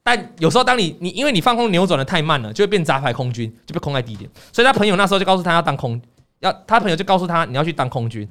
[0.02, 4.28] 但有时候当你你因为你放空扭转的太慢了，就会变杂牌空军，就被空在低点。
[4.52, 6.00] 所以他朋友那时候就告诉他要当空，
[6.40, 8.28] 要他朋友就告诉他你要去当空军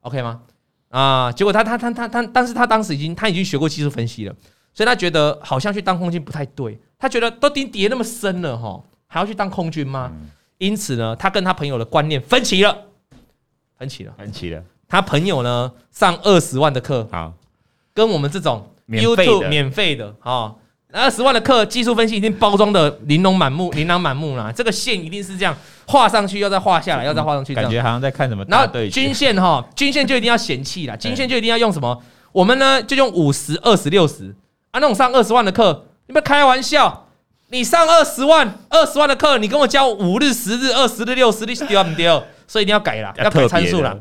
[0.00, 0.40] ，OK 吗？
[0.88, 4.34] 啊，结果他他他他他，但是他当时已经他已经学过技术分析了，
[4.72, 10.10] 所以他觉得好像去当空军不太对，他觉得都跌跌那么深了哈，还要去当空军吗？
[10.56, 12.76] 因此呢，他跟他朋友的观念分歧了，
[13.78, 14.62] 分歧了，分歧了。
[14.88, 17.32] 他朋友呢上二十万的课，好。
[17.94, 20.54] 跟我们这种 YouTube 免费的啊，
[20.92, 24.52] 二十万的课，技术分析已经包装的琳琅满目，琳琅满目了。
[24.52, 27.54] 这个线一定是这样画上去，要再画下来，要再画上去。
[27.54, 28.44] 感觉好像在看什么？
[28.48, 32.02] 然后均线哈，均线就一定要嫌弃了，均线就一定要用什么？
[32.32, 34.34] 我们呢就用五十、二十、六十
[34.70, 34.78] 啊。
[34.78, 37.06] 那种上二十万的课，你们开玩笑？
[37.52, 42.22] 你上二十万、二十万的课，你跟我教五日、十日、二十日、六十日，丢不丢？
[42.46, 43.98] 所以一定要改了，要改参数了，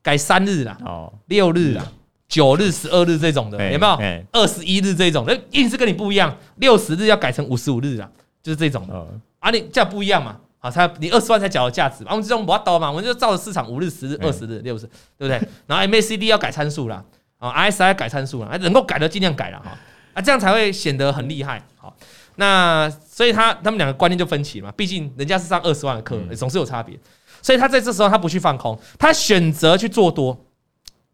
[0.00, 1.92] 改三日了，哦，六日了。
[2.28, 4.24] 九日、十二日这种的有没有？
[4.32, 6.36] 二十一日这种，那硬是跟你不一样。
[6.56, 8.08] 六十日要改成五十五日啊，
[8.42, 9.06] 就是这种的。
[9.38, 10.36] 啊，你这样不一样嘛？
[10.58, 12.04] 好，才你二十万才缴的价值。
[12.08, 14.86] 我们这种不要刀嘛，我们就照着市场五日、十日、二十日、六十，
[15.18, 15.48] 对不对？
[15.66, 17.04] 然后 MACD 要改参数啦，
[17.38, 19.76] 啊，RSI 要改参数啦，能够改的尽量改了哈。
[20.14, 21.62] 啊，这样才会显得很厉害。
[21.76, 21.94] 好，
[22.36, 26.98] 那所以他他们两个观念就分歧嘛，毕竟人家是上二十万的课，总是有差别。
[27.42, 30.34] 所以他在这时候他不去放空，他选择去做多。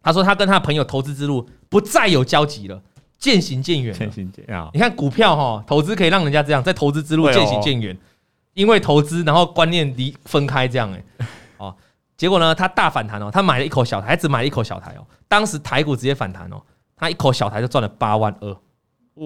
[0.03, 2.83] 他说他跟他朋友投资之路不再有交集了，
[3.19, 3.93] 渐行渐远。
[3.93, 4.71] 渐行渐远。
[4.73, 7.97] 你看股票哈，投资可以让人家这样，在投资之路渐行渐远，
[8.55, 11.05] 因为投资然后观念离分开这样哎，
[11.59, 11.75] 哦，
[12.17, 16.61] 结果呢，他大反弹哦，他买了一口小台，只买了一口小台哦，当时台股直接反弹哦，
[16.97, 18.57] 他一口小台就赚了八万二，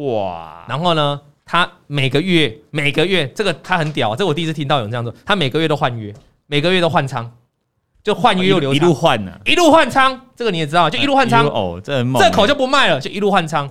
[0.01, 0.65] 哇！
[0.69, 6.13] 然后呢，他每个月每个月这个他很屌，这个我第一次听到有人这样做，他每个月都换约，
[6.47, 7.31] 每个月都换仓。
[8.05, 11.47] 就换约又留，一路换呢，一路换仓，这个你也知道，就一路换仓。
[11.47, 13.69] 哦，这这口就不卖了，就一路换仓，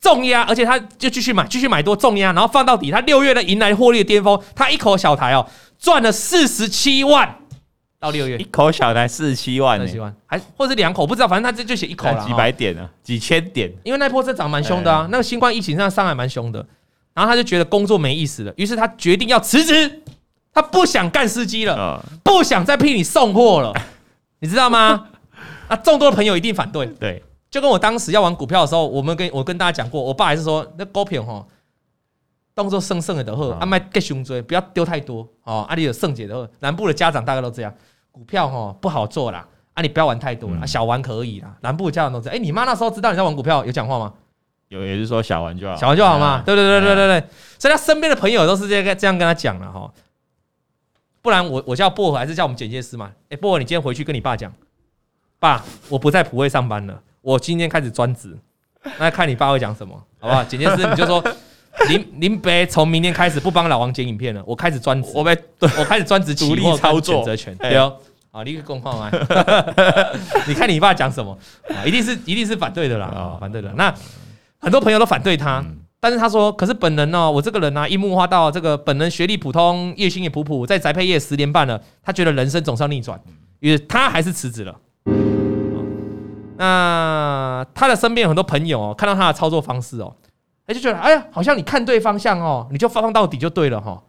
[0.00, 5.48] 重压，而且他就继续买，继续买多重压，然后放到底，他六月的迎来获利的巅峰，他一口小台哦，
[5.78, 7.36] 赚了四十七万，
[8.00, 8.36] 到六月。
[8.38, 16.66] 一口小台四十七万，四十七万，还或者是两口不知道，反正他这就写一口了，几百点啊，几千点，因为那波车涨蛮凶的啊，那个新冠疫情上上海蛮凶的，
[17.14, 20.02] 然后他就觉得工作没意思了，于是他决定要辞职。
[20.58, 23.72] 他不想干司机了，不想再替你送货了，
[24.40, 25.06] 你知道吗？
[25.68, 26.84] 啊，众多的朋友一定反对。
[26.86, 31.46] 对，就跟我当时要玩股票的时候，我们跟我跟大家讲过，我爸还是说那股票哈，
[32.56, 35.64] 动作生剩的好，啊，卖给胸椎，不要丢太多哦。
[35.68, 37.72] 啊，你有圣姐的好，南部的家长大概都这样，
[38.10, 41.54] 股票哈不好做啦，啊，你不要玩太多了，小玩可以啦。
[41.60, 42.36] 南部的家长都这样。
[42.36, 44.12] 哎，你妈那时候知道你在玩股票，有讲话吗？
[44.70, 46.42] 有，也是说小玩就好，小玩就好嘛。
[46.44, 47.28] 对对对对对对，
[47.60, 49.88] 所以他身边的朋友都是这个这样跟他讲了哈。
[51.20, 53.10] 不然我我叫薄荷还是叫我们剪接师嘛？
[53.28, 54.52] 哎，薄荷，你今天回去跟你爸讲，
[55.38, 58.36] 爸，我不在普惠上班了，我今天开始专职。
[58.98, 60.44] 那看你爸会讲什么， 好不好？
[60.44, 61.22] 剪接师你就说，
[61.88, 67.96] 林林北从明天开始不帮老王剪影片了，我开始专职，我被 我开始专职独立操作选择权，对哦。
[68.30, 69.10] 好，你公话吗？
[70.46, 71.36] 你看你爸讲什么？
[71.84, 73.72] 一定是一定是反对的啦，啊，反对的。
[73.74, 73.92] 那
[74.58, 75.64] 很多朋友都反对他，
[76.00, 83.20] 但是他说，可是本人呢，我这个人呢，樱木花道这个本人学历普通，月薪也普普，在宅配业十年半了，他觉得人生总是要逆转，
[83.60, 84.76] 于是他还是辞职了。
[86.56, 90.14] 那他的身边有很多朋友哦，看到他的操作方式哦，
[90.66, 94.02] 他就觉得哎呀，好像你看对方向哦，你就放到底就对了哈，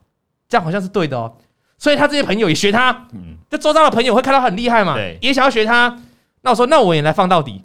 [0.48, 1.36] 这样好像是对的哦。
[1.78, 3.08] 所以他这些朋友也学他，
[3.50, 6.00] 就周遭的朋友会看到很厉害嘛，也想要学他。
[6.42, 7.62] 那我说，那我也来放到底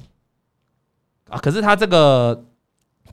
[1.28, 1.36] 啊。
[1.38, 2.44] 可是他这个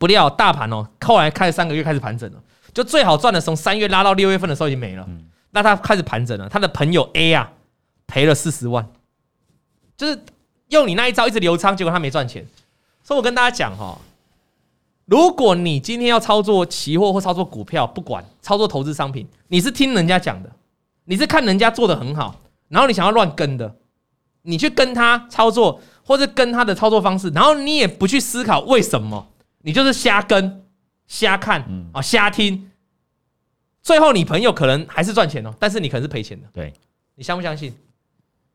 [0.01, 2.41] 不料大盘哦，后来开了三个月开始盘整了，
[2.73, 5.07] 就最好赚的从三月拉到六月份的时候已经没了。
[5.51, 7.51] 那他开始盘整了，他的朋友 A 啊
[8.07, 8.89] 赔了四十万，
[9.95, 10.19] 就是。
[10.71, 12.47] 用你那一招一直留仓，结果他没赚钱。
[13.03, 13.97] 所以我跟大家讲哈，
[15.03, 20.49] 如果你今天要操作期货或操作股票，不管操作投资商品，你是听人家讲的，
[21.03, 22.39] 你是看人家做的很好，
[22.69, 23.75] 然后你想要乱跟的，
[24.43, 29.27] 你去跟他操作，或者跟他的操作方式，然后你也不去思考为什么，
[29.61, 30.63] 你就是瞎跟、
[31.07, 32.71] 瞎看啊、瞎听，
[33.81, 36.47] 最后你朋友可能还是赚钱哦，但是你可能是赔钱的。
[36.53, 36.73] 对，
[37.15, 37.73] 你相不相信？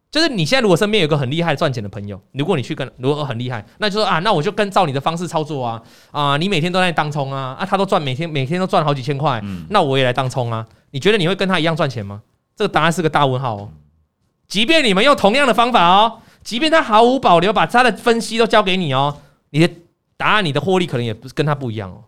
[0.08, 5.82] 就是你现在如果身边有个很厉害赚钱的朋友，如果你去跟，如果很厉害，那就说啊，那我就跟照你的方式操作啊
[6.12, 10.66] 啊，你每天都在当冲啊啊，他都赚每天每天都赚好几千块，那我也来当冲啊。
[10.92, 12.22] 你觉得你会跟他一样赚钱吗？
[12.54, 13.70] 这个答案是个大问号哦。
[14.46, 19.18] 即便你们用同样的方法哦，即便他毫无保留把他的分析都交给你哦，
[19.50, 19.74] 你的
[20.16, 22.04] 答案你的获利可能也不是跟他不一样哦。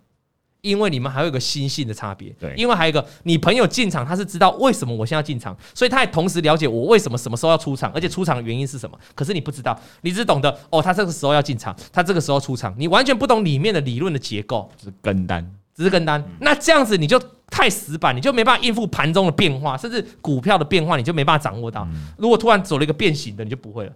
[0.60, 8.98] 因为你们还有一个心性的差别，对，因为还有一个，你朋友进场他是知道为什么我现在要进场，所以他也同时了解我为什么什么时候要出场，而且出场的原因是什么。
[9.14, 16.22] 可是你不知道，你只懂得哦，他这个时候要进场，他这个时候出场，你完全不懂里面的理论的结构，是跟单，只是跟单。
[16.40, 21.86] 那这样子你就太死板，你就没办法应付盘中的变化，甚至股票的变化，你就没办法掌握到。
[22.16, 23.92] 如果突然走了一个变形的，你就不会了。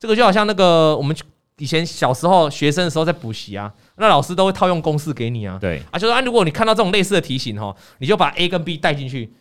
[0.00, 1.16] 这个就好像那个我们
[1.58, 3.72] 以前小时候学生的时候在补习啊。
[3.96, 9.32] 那老师都会套用公式给你啊，对啊，就是啊，如果你看到这种类似的题型哈，你就把 A 跟 B 带进去，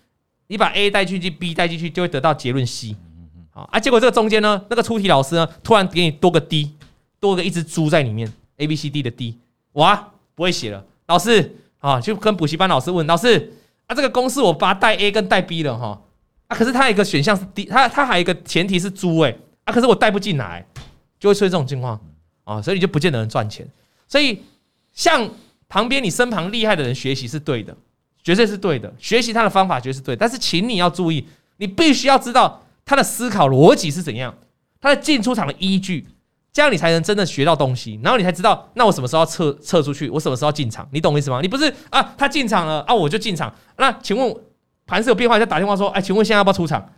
[0.45, 2.95] 你把 A 带进去，B 带进去，就会得到结论 C。
[3.49, 6.71] 好啊，结果这个中间呢，那个出题老师呢，突然给你多个 D，
[7.19, 9.39] 多个一只猪在里面，A B C D 的 D，
[9.73, 10.85] 哇，不会写了。
[11.07, 13.53] 老师啊，就跟补习班老师问老师
[13.87, 15.99] 啊，这个公式我把它带 A 跟带 B 了哈，
[16.47, 19.35] 啊，可是它有一个选项是 D，它它还有一个前提是猪哎，
[19.65, 20.63] 啊，可是我带不进来，
[21.23, 21.97] 就会出现这种情况
[22.43, 23.65] 啊，所以你就不见得能赚钱。
[24.09, 24.43] 所以，
[24.91, 25.29] 向
[25.69, 27.73] 旁边你身旁厉害的人学习是对的，
[28.21, 28.93] 绝对是对的。
[28.99, 34.35] 学习他的方法绝对是对，但是请你要注意，你必须要知道他的思考逻辑是怎样，
[34.81, 36.05] 他的进出场的依据，
[36.51, 37.97] 这样你才能真的学到东西。
[38.03, 40.85] 然后你才知道，那我什么时候要撤撤出去，我什么时候要进场？
[40.91, 41.39] 你懂我意思吗？
[41.41, 43.55] 你不是啊，他进场了啊，我就进场。
[43.77, 44.35] 那请问
[44.85, 46.91] 盘势有变化，就打电话说，哎，请问现在要不要出场？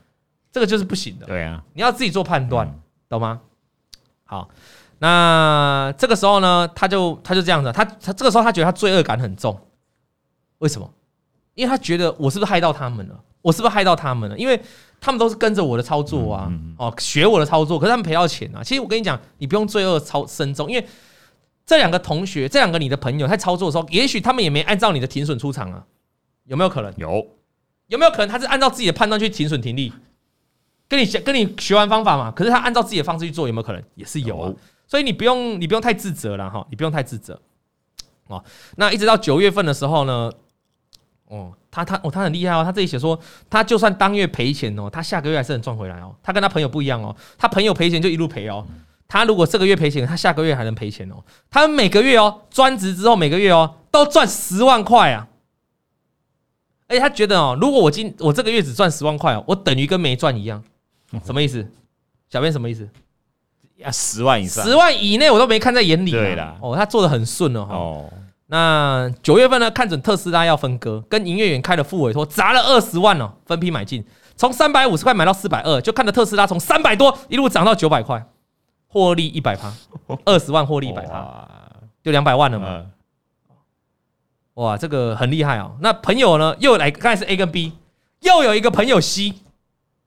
[0.51, 1.27] 这个就是不行的。
[1.27, 2.73] 对啊，你要自己做判断，
[3.07, 3.41] 懂吗？
[4.25, 4.49] 好。
[4.99, 9.59] 那这个时候呢，他就他就这样子，他他这个时候他觉得他罪恶感很重，
[10.59, 10.89] 为什么？
[11.53, 13.19] 因为他觉得我是不是害到他们了？
[13.41, 14.37] 我是不是害到他们了？
[14.37, 14.59] 因为
[14.99, 18.63] 他们都是跟着我的操作啊，哦，学我的操作，可是他们赔到钱啊。
[18.63, 20.87] 其实我跟你讲，你不用罪恶超深重，因为
[21.65, 25.83] 这两个同学，这两个你的朋友在操作的时候，也许他们也没按照你的停损出场啊，
[26.45, 26.91] 有没有可能？
[26.97, 27.27] 有，
[27.87, 29.91] 有没有可能他是按照自己的判断去停损停利？
[30.87, 33.83] 跟你讲，跟你学完方法嘛，可是他按照自己的方式去做，有没有可能？
[33.95, 34.53] 也是有啊。
[34.87, 37.41] 所以你不用，你不用太自责了哈，你不用太自责
[38.27, 38.43] 哦。
[38.77, 40.31] 那一直到九月份的时候呢，
[41.27, 43.19] 哦，他他哦，他很厉害哦，他自己写说，
[43.49, 46.15] 他就算当月赔钱哦，他下个月还是能赚回来哦。
[46.21, 48.63] 他跟他朋友不一样哦，他朋友赔钱就一路赔哦，
[49.07, 51.15] 他如果这个月赔钱，他下个月还能赔钱哦。
[51.49, 55.27] 他们每个月哦，专职之后每个月哦，都赚十万块啊。
[56.87, 60.63] 而且他觉得哦，如果我今我这个月只赚十万块哦，我等于跟没赚一样。
[61.23, 61.65] 什么意思？
[62.29, 62.89] 小编什么意思？
[63.77, 66.11] 要十万以上，十万以内我都没看在眼里。
[66.11, 67.67] 对啦，哦，他做的很顺哦。
[67.69, 68.13] 哦，
[68.47, 74.03] 那九月份呢，看准特斯拉要分割，跟营业员开了副委托，砸了二十万哦，分批买进，
[74.37, 78.25] 从三百五十块买到四百二，就看着特斯拉从三百多一路涨到九百块，
[78.87, 79.73] 获利一百趴，
[80.23, 81.47] 二十万获利一百趴，
[82.01, 82.85] 就两百万了嘛。
[84.53, 85.75] 哇，这个很厉害哦。
[85.81, 87.73] 那朋友呢，又来，刚才是 A 跟 B，
[88.21, 89.33] 又有一个朋友 C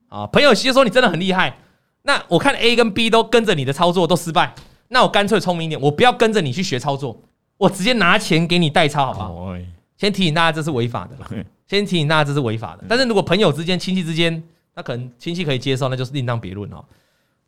[0.08, 1.56] 啊，朋友就说你真的很厉害。
[2.02, 4.54] 那我看 A 跟 B 都跟着你的操作都失败，
[4.88, 7.20] 那我干脆聪明一点，我不要跟着你去学操作，
[7.56, 9.56] 我直接拿钱给你代操，好不好？
[9.96, 12.84] 先提醒大家这是违法的， 先提醒大家这是违法的。
[12.88, 14.42] 但是如果朋友之间、亲戚之间，
[14.74, 16.84] 那可能亲戚可以接受，那就是另当别论哦。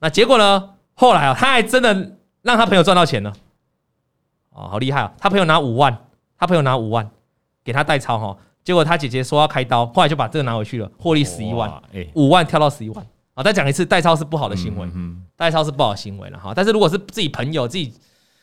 [0.01, 0.71] 那结果呢？
[0.95, 1.95] 后来啊，他还真的
[2.43, 3.33] 让他朋友赚到钱了，
[4.51, 5.13] 哦，好厉害啊！
[5.19, 5.97] 他朋友拿五万，
[6.37, 7.09] 他朋友拿五万
[7.65, 11.73] 给他代操哈，结果他姐姐说要开刀，后来就把这个拿回去了，获利十一万，
[12.15, 13.07] 五万跳到十一万。
[13.35, 16.53] 啊，再讲一次，代操是不好的行为，嗯代操是不好的行为了哈。
[16.55, 17.95] 但是如果是自己朋友自己，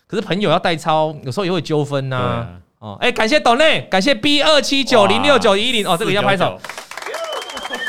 [0.08, 2.48] 可是朋友要代操，有时候也会纠纷呐。
[2.80, 6.60] 哦，哎，感谢斗内，感谢 B 二七九零六九一零哦，这个要拍手。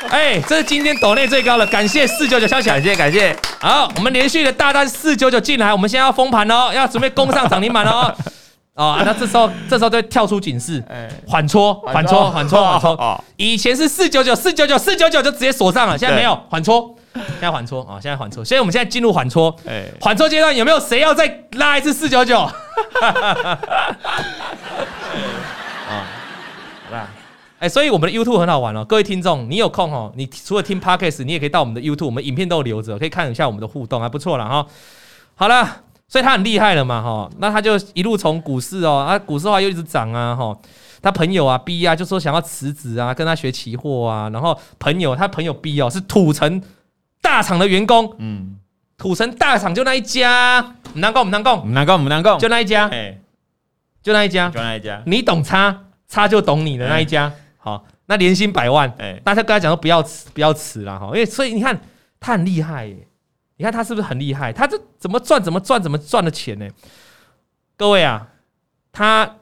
[0.09, 3.37] 哎，这是今天斗内最高了，感谢四九九消息，感谢感谢。
[3.61, 8.15] 好，我们连续的大单四九九进来，我们现在要封盘哦，要准备攻上涨停板哦。
[8.79, 10.81] 哦，那这时候这时候就会跳出警示，
[11.27, 13.25] 缓搓缓搓缓搓缓搓。
[13.37, 18.45] 以前是四九九四九九四九九就直接锁上了，现在没有缓搓，现在缓搓啊，现在缓搓。
[18.45, 19.53] 所以我们现在进入缓搓，
[20.01, 22.39] 缓搓阶段有没有谁要再拉一次四九九？
[22.39, 22.55] 啊
[25.89, 27.09] 好吧，
[27.59, 34.65] 哎，所以我们的 YouTube 很好玩哦，各位听众，你有空哦，你除了听 Podcast，你也可以到我们的 YouTube，我们影片都有留着，可以看一下我们的互动，还不错了哈。
[35.35, 40.59] 好了，所以他很厉害了嘛哈，那他就一路从股市哦，啊，股市的话又一直涨啊哈，
[41.01, 46.63] 他朋友啊 B 啊就说想要辞职啊，跟他学期货啊，然后朋友他朋友 B 哦是土城
[47.21, 48.57] 大厂的员工，嗯，
[48.97, 50.61] 土城大厂就那一家，
[50.95, 51.69] 唔难讲唔难讲。
[51.69, 52.89] 唔难讲唔难讲，就那一家，
[54.03, 55.85] 就那一家，就那一家，你懂差。
[56.11, 61.79] 他就懂你的那一家，好，那年薪百万，哎，大家跟他讲说不要辞，不要辞了哈，因为所以你看
[62.19, 62.97] 他很厉害耶，
[63.59, 64.53] 你看他是不是很厉害？
[64.53, 66.67] 他这怎么赚怎么赚怎么赚的钱呢？
[67.77, 68.29] 各位啊，
[68.93, 69.37] 他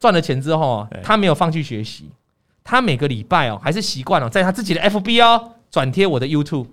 [0.00, 2.10] 赚了钱之后，他没有放弃学习，
[2.64, 6.66] 他每个礼拜哦还是习惯了在他自己的 FB 哦转贴我的 YouTube，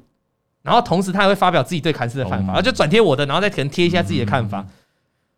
[0.62, 4.66] 然后同时他还会发表自己对盘势的看法，然后就转贴我的，然后再可能贴一下自己的看法。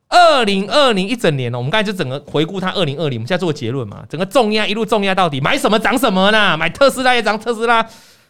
[0.10, 6.56] 二零二零一整年哦，我们刚才就整个回顾他二零二零，我们现在做个结论嘛，整个重压一路重压到底，买什么涨什么呢？
[6.56, 7.86] 买特斯拉也涨特斯拉，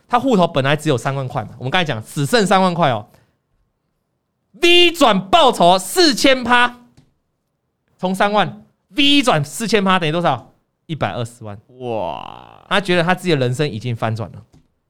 [0.08, 3.08] 它户头本来只有三万块嘛，我们刚才讲只剩三万块哦
[4.62, 6.78] ，V 转报酬四千趴，
[7.98, 10.54] 从三万 V 转四千趴等于多少？
[10.86, 12.66] 一百二十万哇！
[12.70, 14.42] 他觉得他自己的人生已经翻转了，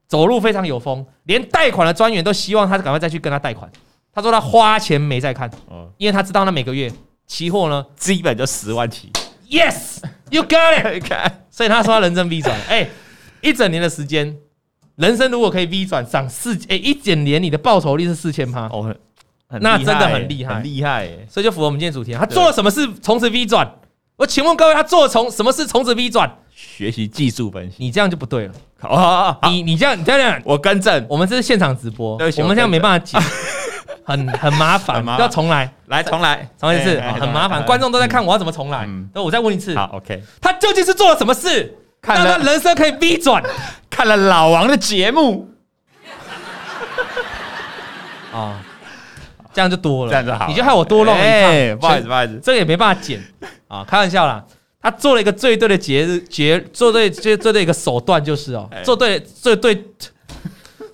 [0.06, 3.68] 走路非常有风，连贷款的专员都希望他赶快再去跟他贷款。
[4.12, 5.50] 他说他花钱没在看，
[5.96, 6.88] 因为他知道他每个月
[7.26, 9.10] 期货呢基本就十万起。
[9.48, 11.12] Yes，you got it。
[11.50, 12.88] 所以他说他人生 V 转，哎，
[13.40, 14.36] 一整年的时间，
[14.98, 18.94] 人生如果可以 V 转涨四，哎，一整年你的报酬率是四千趴，哦，
[19.60, 21.08] 那真的很厉害，很厉害。
[21.30, 23.70] 所以就符合我们今天主题，他做了什么事从此 V 转？
[24.16, 26.28] 我请问各位，他做了从什么事从此 V 转？
[26.52, 28.54] 学习技术分析，你这样就不对了。
[28.80, 33.22] 好，你你这样你这样，我更正，我们这是现场直播，我们这样没办法讲。
[34.04, 37.62] 很很麻烦，要重来，来重来，重来一次，很麻烦。
[37.64, 38.88] 观众都在看，我要怎么重来？
[39.12, 39.74] 那我再问一次。
[39.76, 40.22] 好，OK。
[40.40, 43.42] 他究竟是做了什么事，让他人生可以 V 转？
[43.98, 45.50] 看了老王的节目。
[48.32, 48.60] 啊，
[49.52, 50.46] 这样就多了，这样就好。
[50.46, 53.20] 你就害我多弄一趟，不好意思，不好意思，这个也没办法剪
[53.66, 54.44] 啊，开玩笑啦。
[54.80, 59.84] 他做了一个最对的节日节，做对最最对一个手段就是哦，做对最对。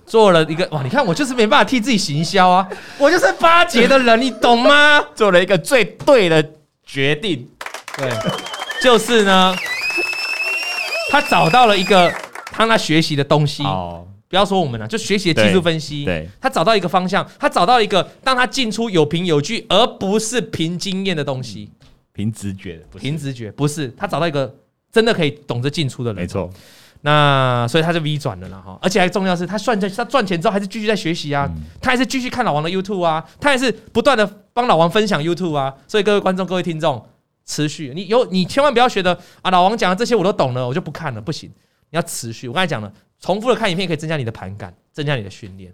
[0.07, 0.81] 做了一个哇！
[0.83, 2.67] 你看我就是没办法替自己行销啊，
[2.99, 5.03] 我就是巴结的人，你懂吗？
[5.15, 6.43] 做了一个最对的
[6.83, 7.47] 决定，
[7.97, 8.09] 对，
[8.81, 9.55] 就是呢，
[11.11, 12.13] 他找到了一个
[12.55, 13.63] 他那学习的东西。
[13.63, 16.05] 哦，不要说我们了，就学习的技术分析。
[16.05, 21.69] 对，他找到一个方向，他找到一个让他进出有凭有据，而不是凭经验的东西，
[22.13, 24.55] 凭直觉的，凭直觉不是他找到一个
[24.91, 26.49] 真的可以懂得进出的人，没错。
[27.01, 31.47] 那所以他就 V 转了啦哈，而且还重要是他算在，他赚钱之后还是继续在学习啊，
[31.79, 37.05] 他还是继续看老王的 YouTube 啊，他还是不断的帮老王分享 YouTube 啊，所以各位观众、各位听众，
[37.45, 37.91] 持续。
[37.93, 41.51] 你有你千万不要觉得啊，老王讲的这些我都懂了，我就不看了，不行，
[41.89, 42.47] 你要持续。
[42.47, 45.71] 我刚才讲了，重复的看影片可以增加你的盘感，增加你的训练。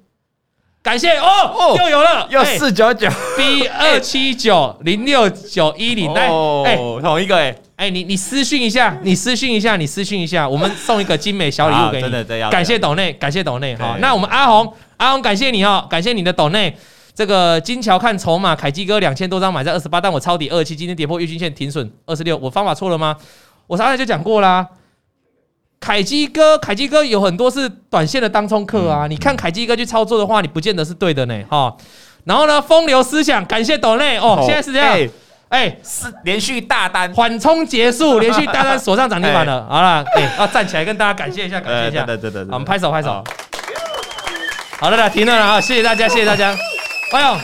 [0.83, 3.07] 感谢哦哦，又有了，又四九九
[3.37, 6.23] B 二七九零六九一零，来，
[6.65, 7.55] 哎，同一个哎。
[7.75, 12.03] 哎，你你私讯一下，你私讯一下，你私讯一下，我们送一个精美小礼物给你。
[12.03, 12.47] 真的这样。
[12.51, 13.75] 感谢斗内，感谢斗内。
[13.75, 16.75] 好，那我们阿红，阿红感谢你哦，感谢你的斗内。
[17.15, 23.17] 这个金桥看筹码，凯基哥两千多张买在二十八，但我抄底二七，今天跌破月均线停损二十六，我方法错了吗？
[23.65, 24.67] 我刚才就讲过啦。
[25.81, 31.75] 凯基哥，凯基哥有很多是短线的当冲客啊，你看凯基哥去操作的话，你不见得是对的呢哈。
[32.23, 34.95] 然后呢，风流思想，感谢斗内哦，现在是这样。
[35.49, 39.67] 哎，是连续大单缓冲结束， 连续大单锁上涨停板了。
[39.67, 42.05] 好了，哎，要站起来跟大家感谢一下，感谢一下。
[42.05, 43.21] 对对对，我们拍手拍手。
[44.79, 45.59] 好了，停了啊！
[45.59, 46.55] 谢谢大家，谢谢大家。
[47.11, 47.37] 哎呦，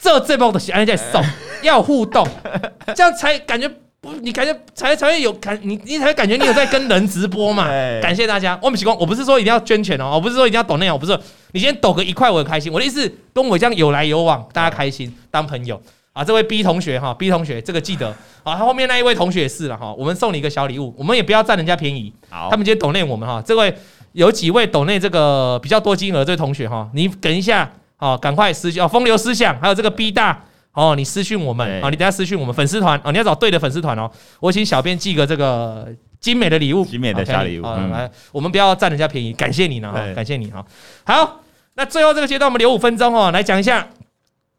[0.00, 1.24] 这这波的喜爱在送，
[1.62, 2.26] 要互动，
[2.94, 3.70] 这样才感觉
[4.00, 7.68] 不，你感觉才才会有感，你你才会感觉你有在跟人直播嘛。
[8.00, 11.22] 感谢大家，我们习惯，我不是说一定要捐钱哦，我不是说一定要抖内容，我不是说
[11.52, 12.72] 你今天抖个一块我很开心。
[12.72, 15.80] 我的意思，跟我这样有来有往，大家开心，当朋友
[16.12, 16.24] 啊。
[16.24, 18.08] 这位 B 同学哈，B 同学这个记得
[18.42, 22.12] 啊，他后面那一位同学也是了哈，我们送你一个小礼物，我们也不要占人家便宜。
[22.30, 23.74] 好，他们今天抖内我们哈，这位。
[24.12, 27.70] 有几位抖内这个比较多金额这位同学哈，你等一下
[28.00, 30.42] 哦，赶快私讯哦，风流思想还有这个 B 大
[30.72, 35.88] 哦，你私讯我们啊，你等下私讯我们粉丝团哦，你要找对的粉丝团哦，我请小编寄个这个
[36.20, 40.64] 精美的礼物，精美的小礼物啊，来，我们不要占人家便宜，感谢你呢，感谢你哈。
[41.04, 41.40] 好，
[41.74, 43.86] 那最后这个阶段我们留五分钟哦，来讲一下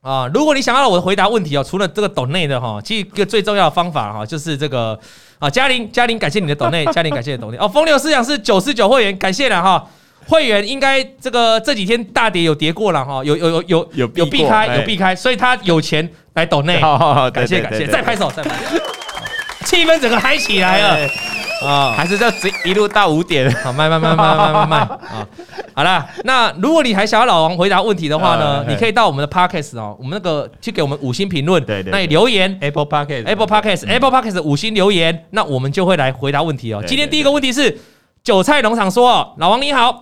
[0.01, 4.99] 啊，如果你想要我的回答问题哦，除了这个抖内的哈，其实一个最重要的方法哈，就是这个。
[5.41, 7.57] 啊，嘉玲，嘉玲，感谢你的抖内，嘉玲，感谢你的抖内。
[7.57, 9.89] 哦，风流思想是九十九会员，感谢了哈。
[10.27, 16.79] 会员应该这个这几天大跌有跌过了哈，有有有有有有避开，有避开，所以他有钱来抖内。
[16.79, 18.81] 好好好，感谢感谢，再拍手，再拍手，
[19.65, 21.09] 气氛整个嗨起来了。
[21.63, 22.27] 啊，还是这
[22.65, 24.67] 一路到五点，好，慢慢慢慢慢慢。
[24.67, 25.27] 慢啊，
[25.75, 32.57] 好了，那如果你还想要老王回答问题的话呢，你可以到我们的 Podcast 哦，我们那个去给我们五星评论，对对，那你留言。
[32.61, 36.83] Apple Podcast，Apple Podcast，Apple Podcast 五星留言，那我们就会来回答问题哦。
[36.87, 37.77] 今天第一个问题是
[38.23, 40.01] 韭菜农场说，老王你好，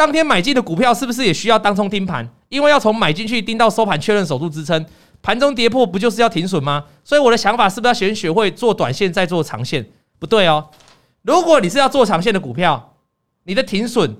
[0.00, 2.26] 当天买进的股票是不是也需要当冲盯盘？
[2.48, 4.86] 因为要从买进去盯到收盘确认守住支撑，
[5.20, 6.84] 盘中跌破不就是要停损吗？
[7.04, 9.86] 所以我的想法是不是要先学会做短线再做长线？
[10.18, 10.70] 不对哦，
[11.20, 12.94] 如果你是要做长线的股票，
[13.44, 14.16] 你的停损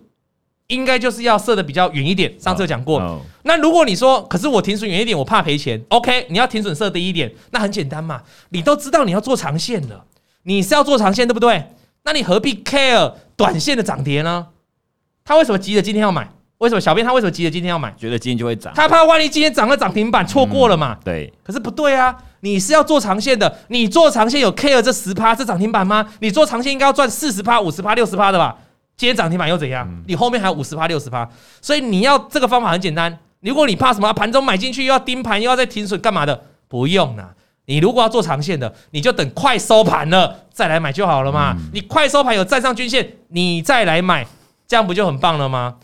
[0.66, 2.38] 应该就是要设的比较远一点。
[2.38, 5.82] 上次有讲过，那如果你说，可是我停损远一点，我怕赔钱。
[5.88, 8.20] OK，你要停损设低一点，那很简单嘛，
[8.50, 10.04] 你都知道你要做长线了，
[10.42, 11.68] 你是要做长线对不对？
[12.02, 14.48] 那你何必 care 短线的涨跌呢？
[15.30, 16.28] 他为什么急着今天要买？
[16.58, 17.94] 为什么小编他为什么急着今天要买？
[17.96, 20.96] 觉得今天就会涨，他怕万一今天涨了涨停板错过了嘛？
[21.04, 22.12] 对，可是不对啊。
[22.40, 26.04] 你是要做长线的，你做长线有 care 这十趴这涨停板吗？
[26.18, 28.56] 你做长线应该要赚四十趴、五十趴、六十趴的吧？
[28.96, 29.88] 今天涨停板又怎样？
[30.08, 31.28] 你后面还有五十趴、六十趴，
[31.62, 33.16] 所以你要这个方法很简单。
[33.38, 36.42] 如果你怕什么盘中买进去又要盯盘又要再停损干嘛的？
[36.66, 37.30] 不用啦。
[37.66, 41.56] 你如果要做长线的，你就等快收盘了再来买就好了嘛。
[41.72, 44.26] 你快收盘有站上均线，你再来买，
[44.70, 45.74] 这样不就很棒了吗？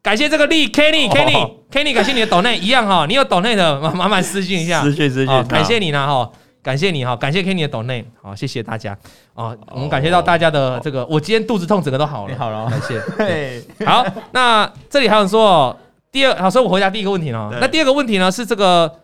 [0.00, 6.30] 感谢这个力，Kenny，Kenny，Kenny，感谢你的抖内一样哈，你有抖内的，麻麻烦私信一下，私信私信，感谢你呢哈，
[6.62, 8.96] 感谢你哈，感谢 Kenny 的抖内，好，谢谢大家。
[9.34, 13.02] 哦，我们感谢到大家的这个，我今天肚子痛，整个都好了，好了，感谢，
[13.84, 15.76] 好，那这里还有说
[16.12, 19.00] 第二，好，所以我回答第一个问题了，那第二个问题呢是这个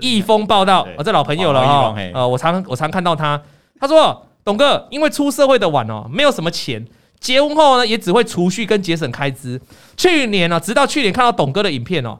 [0.00, 3.38] 易峰报道，我这老朋友了哈，呃，我常我常看到他，
[3.78, 6.82] 他说董哥，因为出社会的晚哦，没有什么钱。
[7.20, 9.60] 结婚后呢，也只会储蓄跟节省开支。
[9.96, 12.18] 去年呢、啊，直到去年看到董哥的影片哦，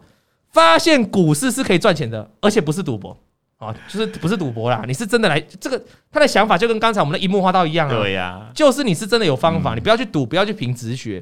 [0.52, 3.16] 发现股市是可以赚钱的，而且不是赌博。
[3.58, 5.82] 啊，就是不是赌博啦，你是真的来这个
[6.12, 11.20] 他的想法就跟刚才我们的樱木花道一样啊，对呀，就是你是真的有方法，你不要去赌，不要去凭直觉。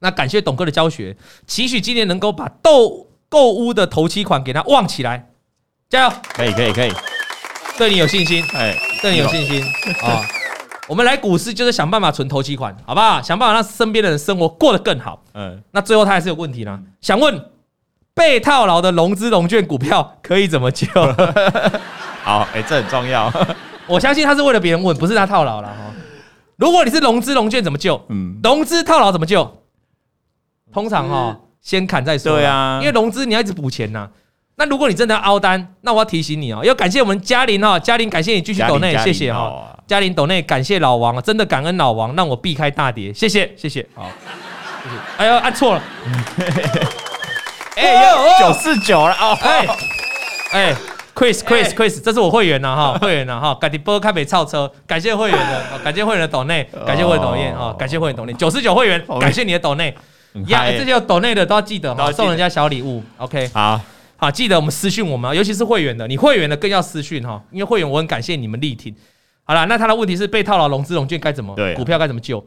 [0.00, 1.16] 那感谢董哥的教学，
[1.46, 5.30] 期许今年能够把豆购屋的头期款给他旺起来，
[5.88, 6.12] 加油！
[6.34, 6.92] 可以可以可以，
[7.78, 9.62] 对你有信心，哎，对你有信心。
[10.02, 10.20] 啊。
[10.88, 13.20] 我们来股市就是想办法存投期款，好不好？
[13.20, 15.22] 想办法让身边的人生活过得更好。
[15.34, 16.80] 嗯，那最后他还是有问题呢。
[17.00, 17.44] 想问
[18.14, 20.86] 被套牢的融资融券股票可以怎么救？
[22.22, 23.32] 好，哎，这很重要。
[23.86, 25.74] 我相信他是为了别人问，不是他套牢了哈。
[26.56, 28.00] 如果你是融资融券怎么救？
[28.08, 29.62] 嗯，融资套牢怎么救？
[30.72, 32.32] 通常哈，先砍再说。
[32.32, 34.08] 对啊，因为融资你要一直补钱呐。
[34.58, 39.52] 那如果你真的要凹单，那我要提醒你哦，要感谢我们嘉玲哈，嘉玲感谢你继续抖内，谢谢哈。
[39.86, 44.10] 嘉玲抖内感谢老王，真的感恩老王让我避开大跌，谢谢谢谢，好，
[44.82, 44.96] 谢谢。
[45.18, 45.82] 哎呦，按错了，
[47.76, 49.66] 哎呦，九四九了哦，哎
[50.52, 50.74] 哎
[51.14, 59.94] ，Chris Chris Chris，这是我会员呐哈，会员呐哈，感谢波开北超车，感谢会员的，感谢会员的抖内，感谢会员抖内啊，感谢会员抖内，九十九会员，感谢你的抖内，
[60.46, 63.78] 呀，这些抖内的都要记得哈，送人家小礼物，OK，好
[64.16, 68.94] 好记得我们私讯我们，尤其是会员的，你会员的更要私讯哈，因为会员我很感谢你们力挺。
[69.44, 71.54] 好了，那他的问题是被套牢融资融券该怎么？
[71.54, 72.44] 对，股票该怎么救？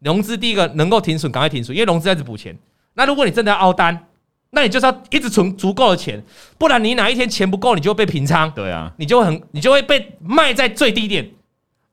[0.00, 2.56] 融资第一个能够停损，赶快停损，因为融资在这补钱。
[2.94, 4.06] 那如果你真的要凹单，
[4.50, 6.22] 那你就是要一直存足够的钱，
[6.56, 8.50] 不然你哪一天钱不够，你就会被平仓。
[8.52, 11.28] 对啊，你就会很，你就会被卖在最低点。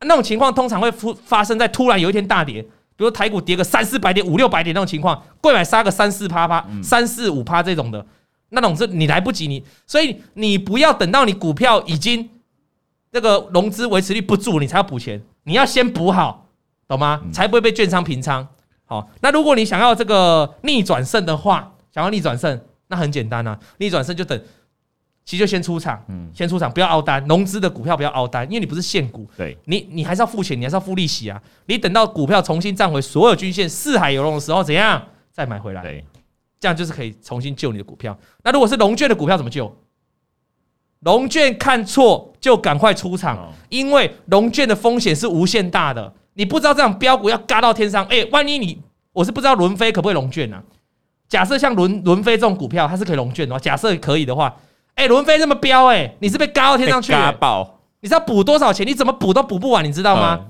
[0.02, 2.62] 那种情况通常会发发生在突然有一天大跌，
[2.96, 8.06] 比如台股跌个三四百点、五六百点那种情况，贵买杀个三四趴趴、三四五趴这种的。
[8.56, 12.28] 那种是你来不及，你所以你不要等到你股票已经
[13.12, 16.48] 这个融资维持率不住，你才要补钱，你要先补好，
[16.88, 17.22] 懂吗？
[17.32, 18.48] 才不会被券商平仓。
[18.86, 24.42] 好，那如果你想要这个逆转胜的话，想要逆转胜，那很简单啊，逆转胜就等。
[25.28, 31.42] 其实就先出场，嗯，先出场，不要凹单，融资的股票不要凹单，因为你不是现股，对，你你还是要付钱，你还是要付利息啊。
[31.66, 35.02] 你等到股票重新站回所有均线，四海游龙的时候，怎样
[35.32, 35.82] 再买回来？
[35.82, 36.06] 对，
[36.66, 38.18] 这样就是可以重新救你的股票。
[38.44, 39.72] 那如果是龙券的股票怎么救？
[41.02, 48.82] 龙券看错就赶快出场，因为龙券的风险是无限大的，你不知道这样标股要嘎到天上，哎，万一你
[49.14, 50.64] 我是不知道轮飞可不可以龙券啊？
[51.28, 54.58] 假设像轮轮飞这种股票，它是可以龙券的话，假设可以的话。
[54.96, 57.12] 哎，轮飞这么飙，哎，你是被嘎到天上去？
[57.12, 57.82] 嘎爆！
[58.00, 58.88] 你知道补多少钱？
[58.88, 60.46] 你怎么补都补不完，你知道吗？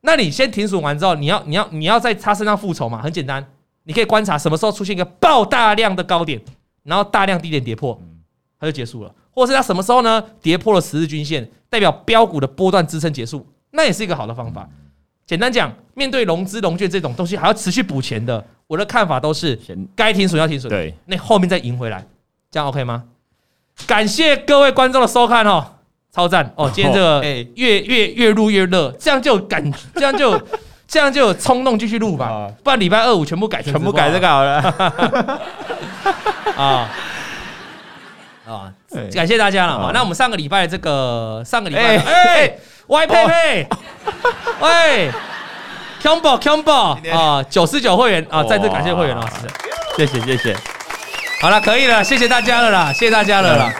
[0.00, 3.02] 那你先停损完之后，你要你要你要在他身上复仇嘛？
[3.02, 3.46] 很简单，
[3.88, 6.38] 你可以观察什么时候出现一个爆大量的高点，
[6.82, 7.98] 然后大量低点跌破，
[8.60, 9.10] 它就结束了。
[9.30, 10.22] 或者是它什么时候呢？
[10.42, 14.68] 跌破了十日均线，代表标股的波段支撑结束，那也是一个好的方法。
[15.26, 19.58] 简单讲，面对融资融券这种东西还要持续补钱的，我的看法都是
[19.96, 22.06] 该停损要停损，对，那后面再赢回来，
[22.50, 23.04] 这样 OK 吗？
[23.86, 25.64] 感谢各位观众的收看哦，
[26.12, 26.70] 超赞哦！
[26.74, 27.22] 今天这个
[27.54, 30.32] 越越越入越热，这样就有感，这样就
[30.88, 34.74] 这样就有冲动继续录吧，不然礼拜二五全部改成全部改这个好了。
[36.56, 36.88] 啊。
[38.48, 38.72] 啊！
[39.14, 39.90] 感谢大家了啊！
[39.92, 42.50] 那我们上个礼拜这个上个礼拜哎
[42.86, 43.68] ，Y 佩佩，
[44.60, 45.10] 喂
[46.02, 49.32] ，Combo Combo 啊，九十九会员啊，再次感谢会员老师，
[49.98, 50.56] 谢谢谢谢。
[51.42, 53.70] 好了，可以了，谢谢大家了啦，谢谢大家了啦。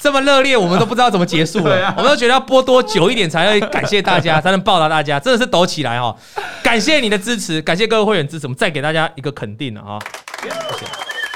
[0.00, 6.16] 这么热烈，我们都不知道怎么结束了，我们都觉得要播多久一点才会感谢大家，才能报答大家，真的是抖起来哈！
[6.62, 9.98] 感谢你的支持，感谢各位会员支持，我们再给大家一个肯定了啊！
[10.42, 10.84] 谢谢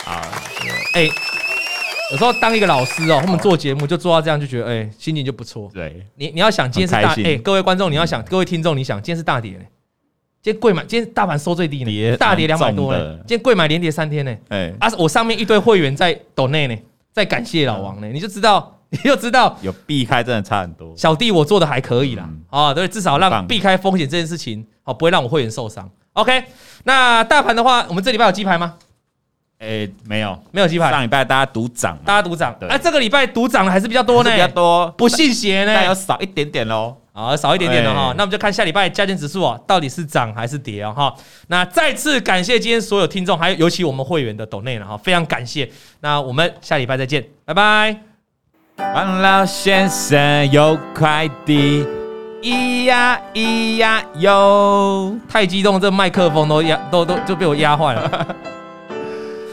[0.08, 0.22] 啊！
[0.94, 1.08] 哎，
[2.12, 5.68] 有时候当一个老师哦，我们做节目就做到这样，就觉得哎，心情就不错。
[5.74, 9.52] 对，你你要想今天是大哎，各位观众你要想，各位听众你想，今天是大跌。
[10.40, 13.16] 今天贵买，今天大盘收最低呢，大跌两百多呢。
[13.18, 16.76] 今天贵买连跌三天呢，哎，啊，我上面一堆会员在抖内呢，
[17.12, 20.92] 在感谢老王呢，你就知道， 你就知道有避开真的差很多。
[20.96, 25.88] 小弟我做的还可以啦，啊，对，至少让避开风险这件事情，好，不会让我会员受伤。
[26.14, 26.44] OK，
[26.84, 28.74] 那大盘的话，我们这礼拜有鸡排吗？
[29.62, 30.90] 哎，没有，没有鸡排。
[30.90, 36.96] 上礼拜大家赌涨，大家赌涨，哎，这个礼拜赌涨的还是比较多呢，比较多，不信邪呢，但要少一点点喽。
[37.14, 41.14] 好，少一点点的哈，那我们就看下礼拜加权指数啊，到底是涨还是跌啊哈。
[41.48, 45.70] 那再次感谢今天所有听众，还有尤其我们会员的抖内了哈，非常感谢。
[46.00, 47.96] 那我们下礼拜再见，拜拜。
[48.78, 51.86] 王老先生有快递，
[52.40, 58.36] 咿呀咿呀哟，太激动，这麦克风都压都都就被我压坏了。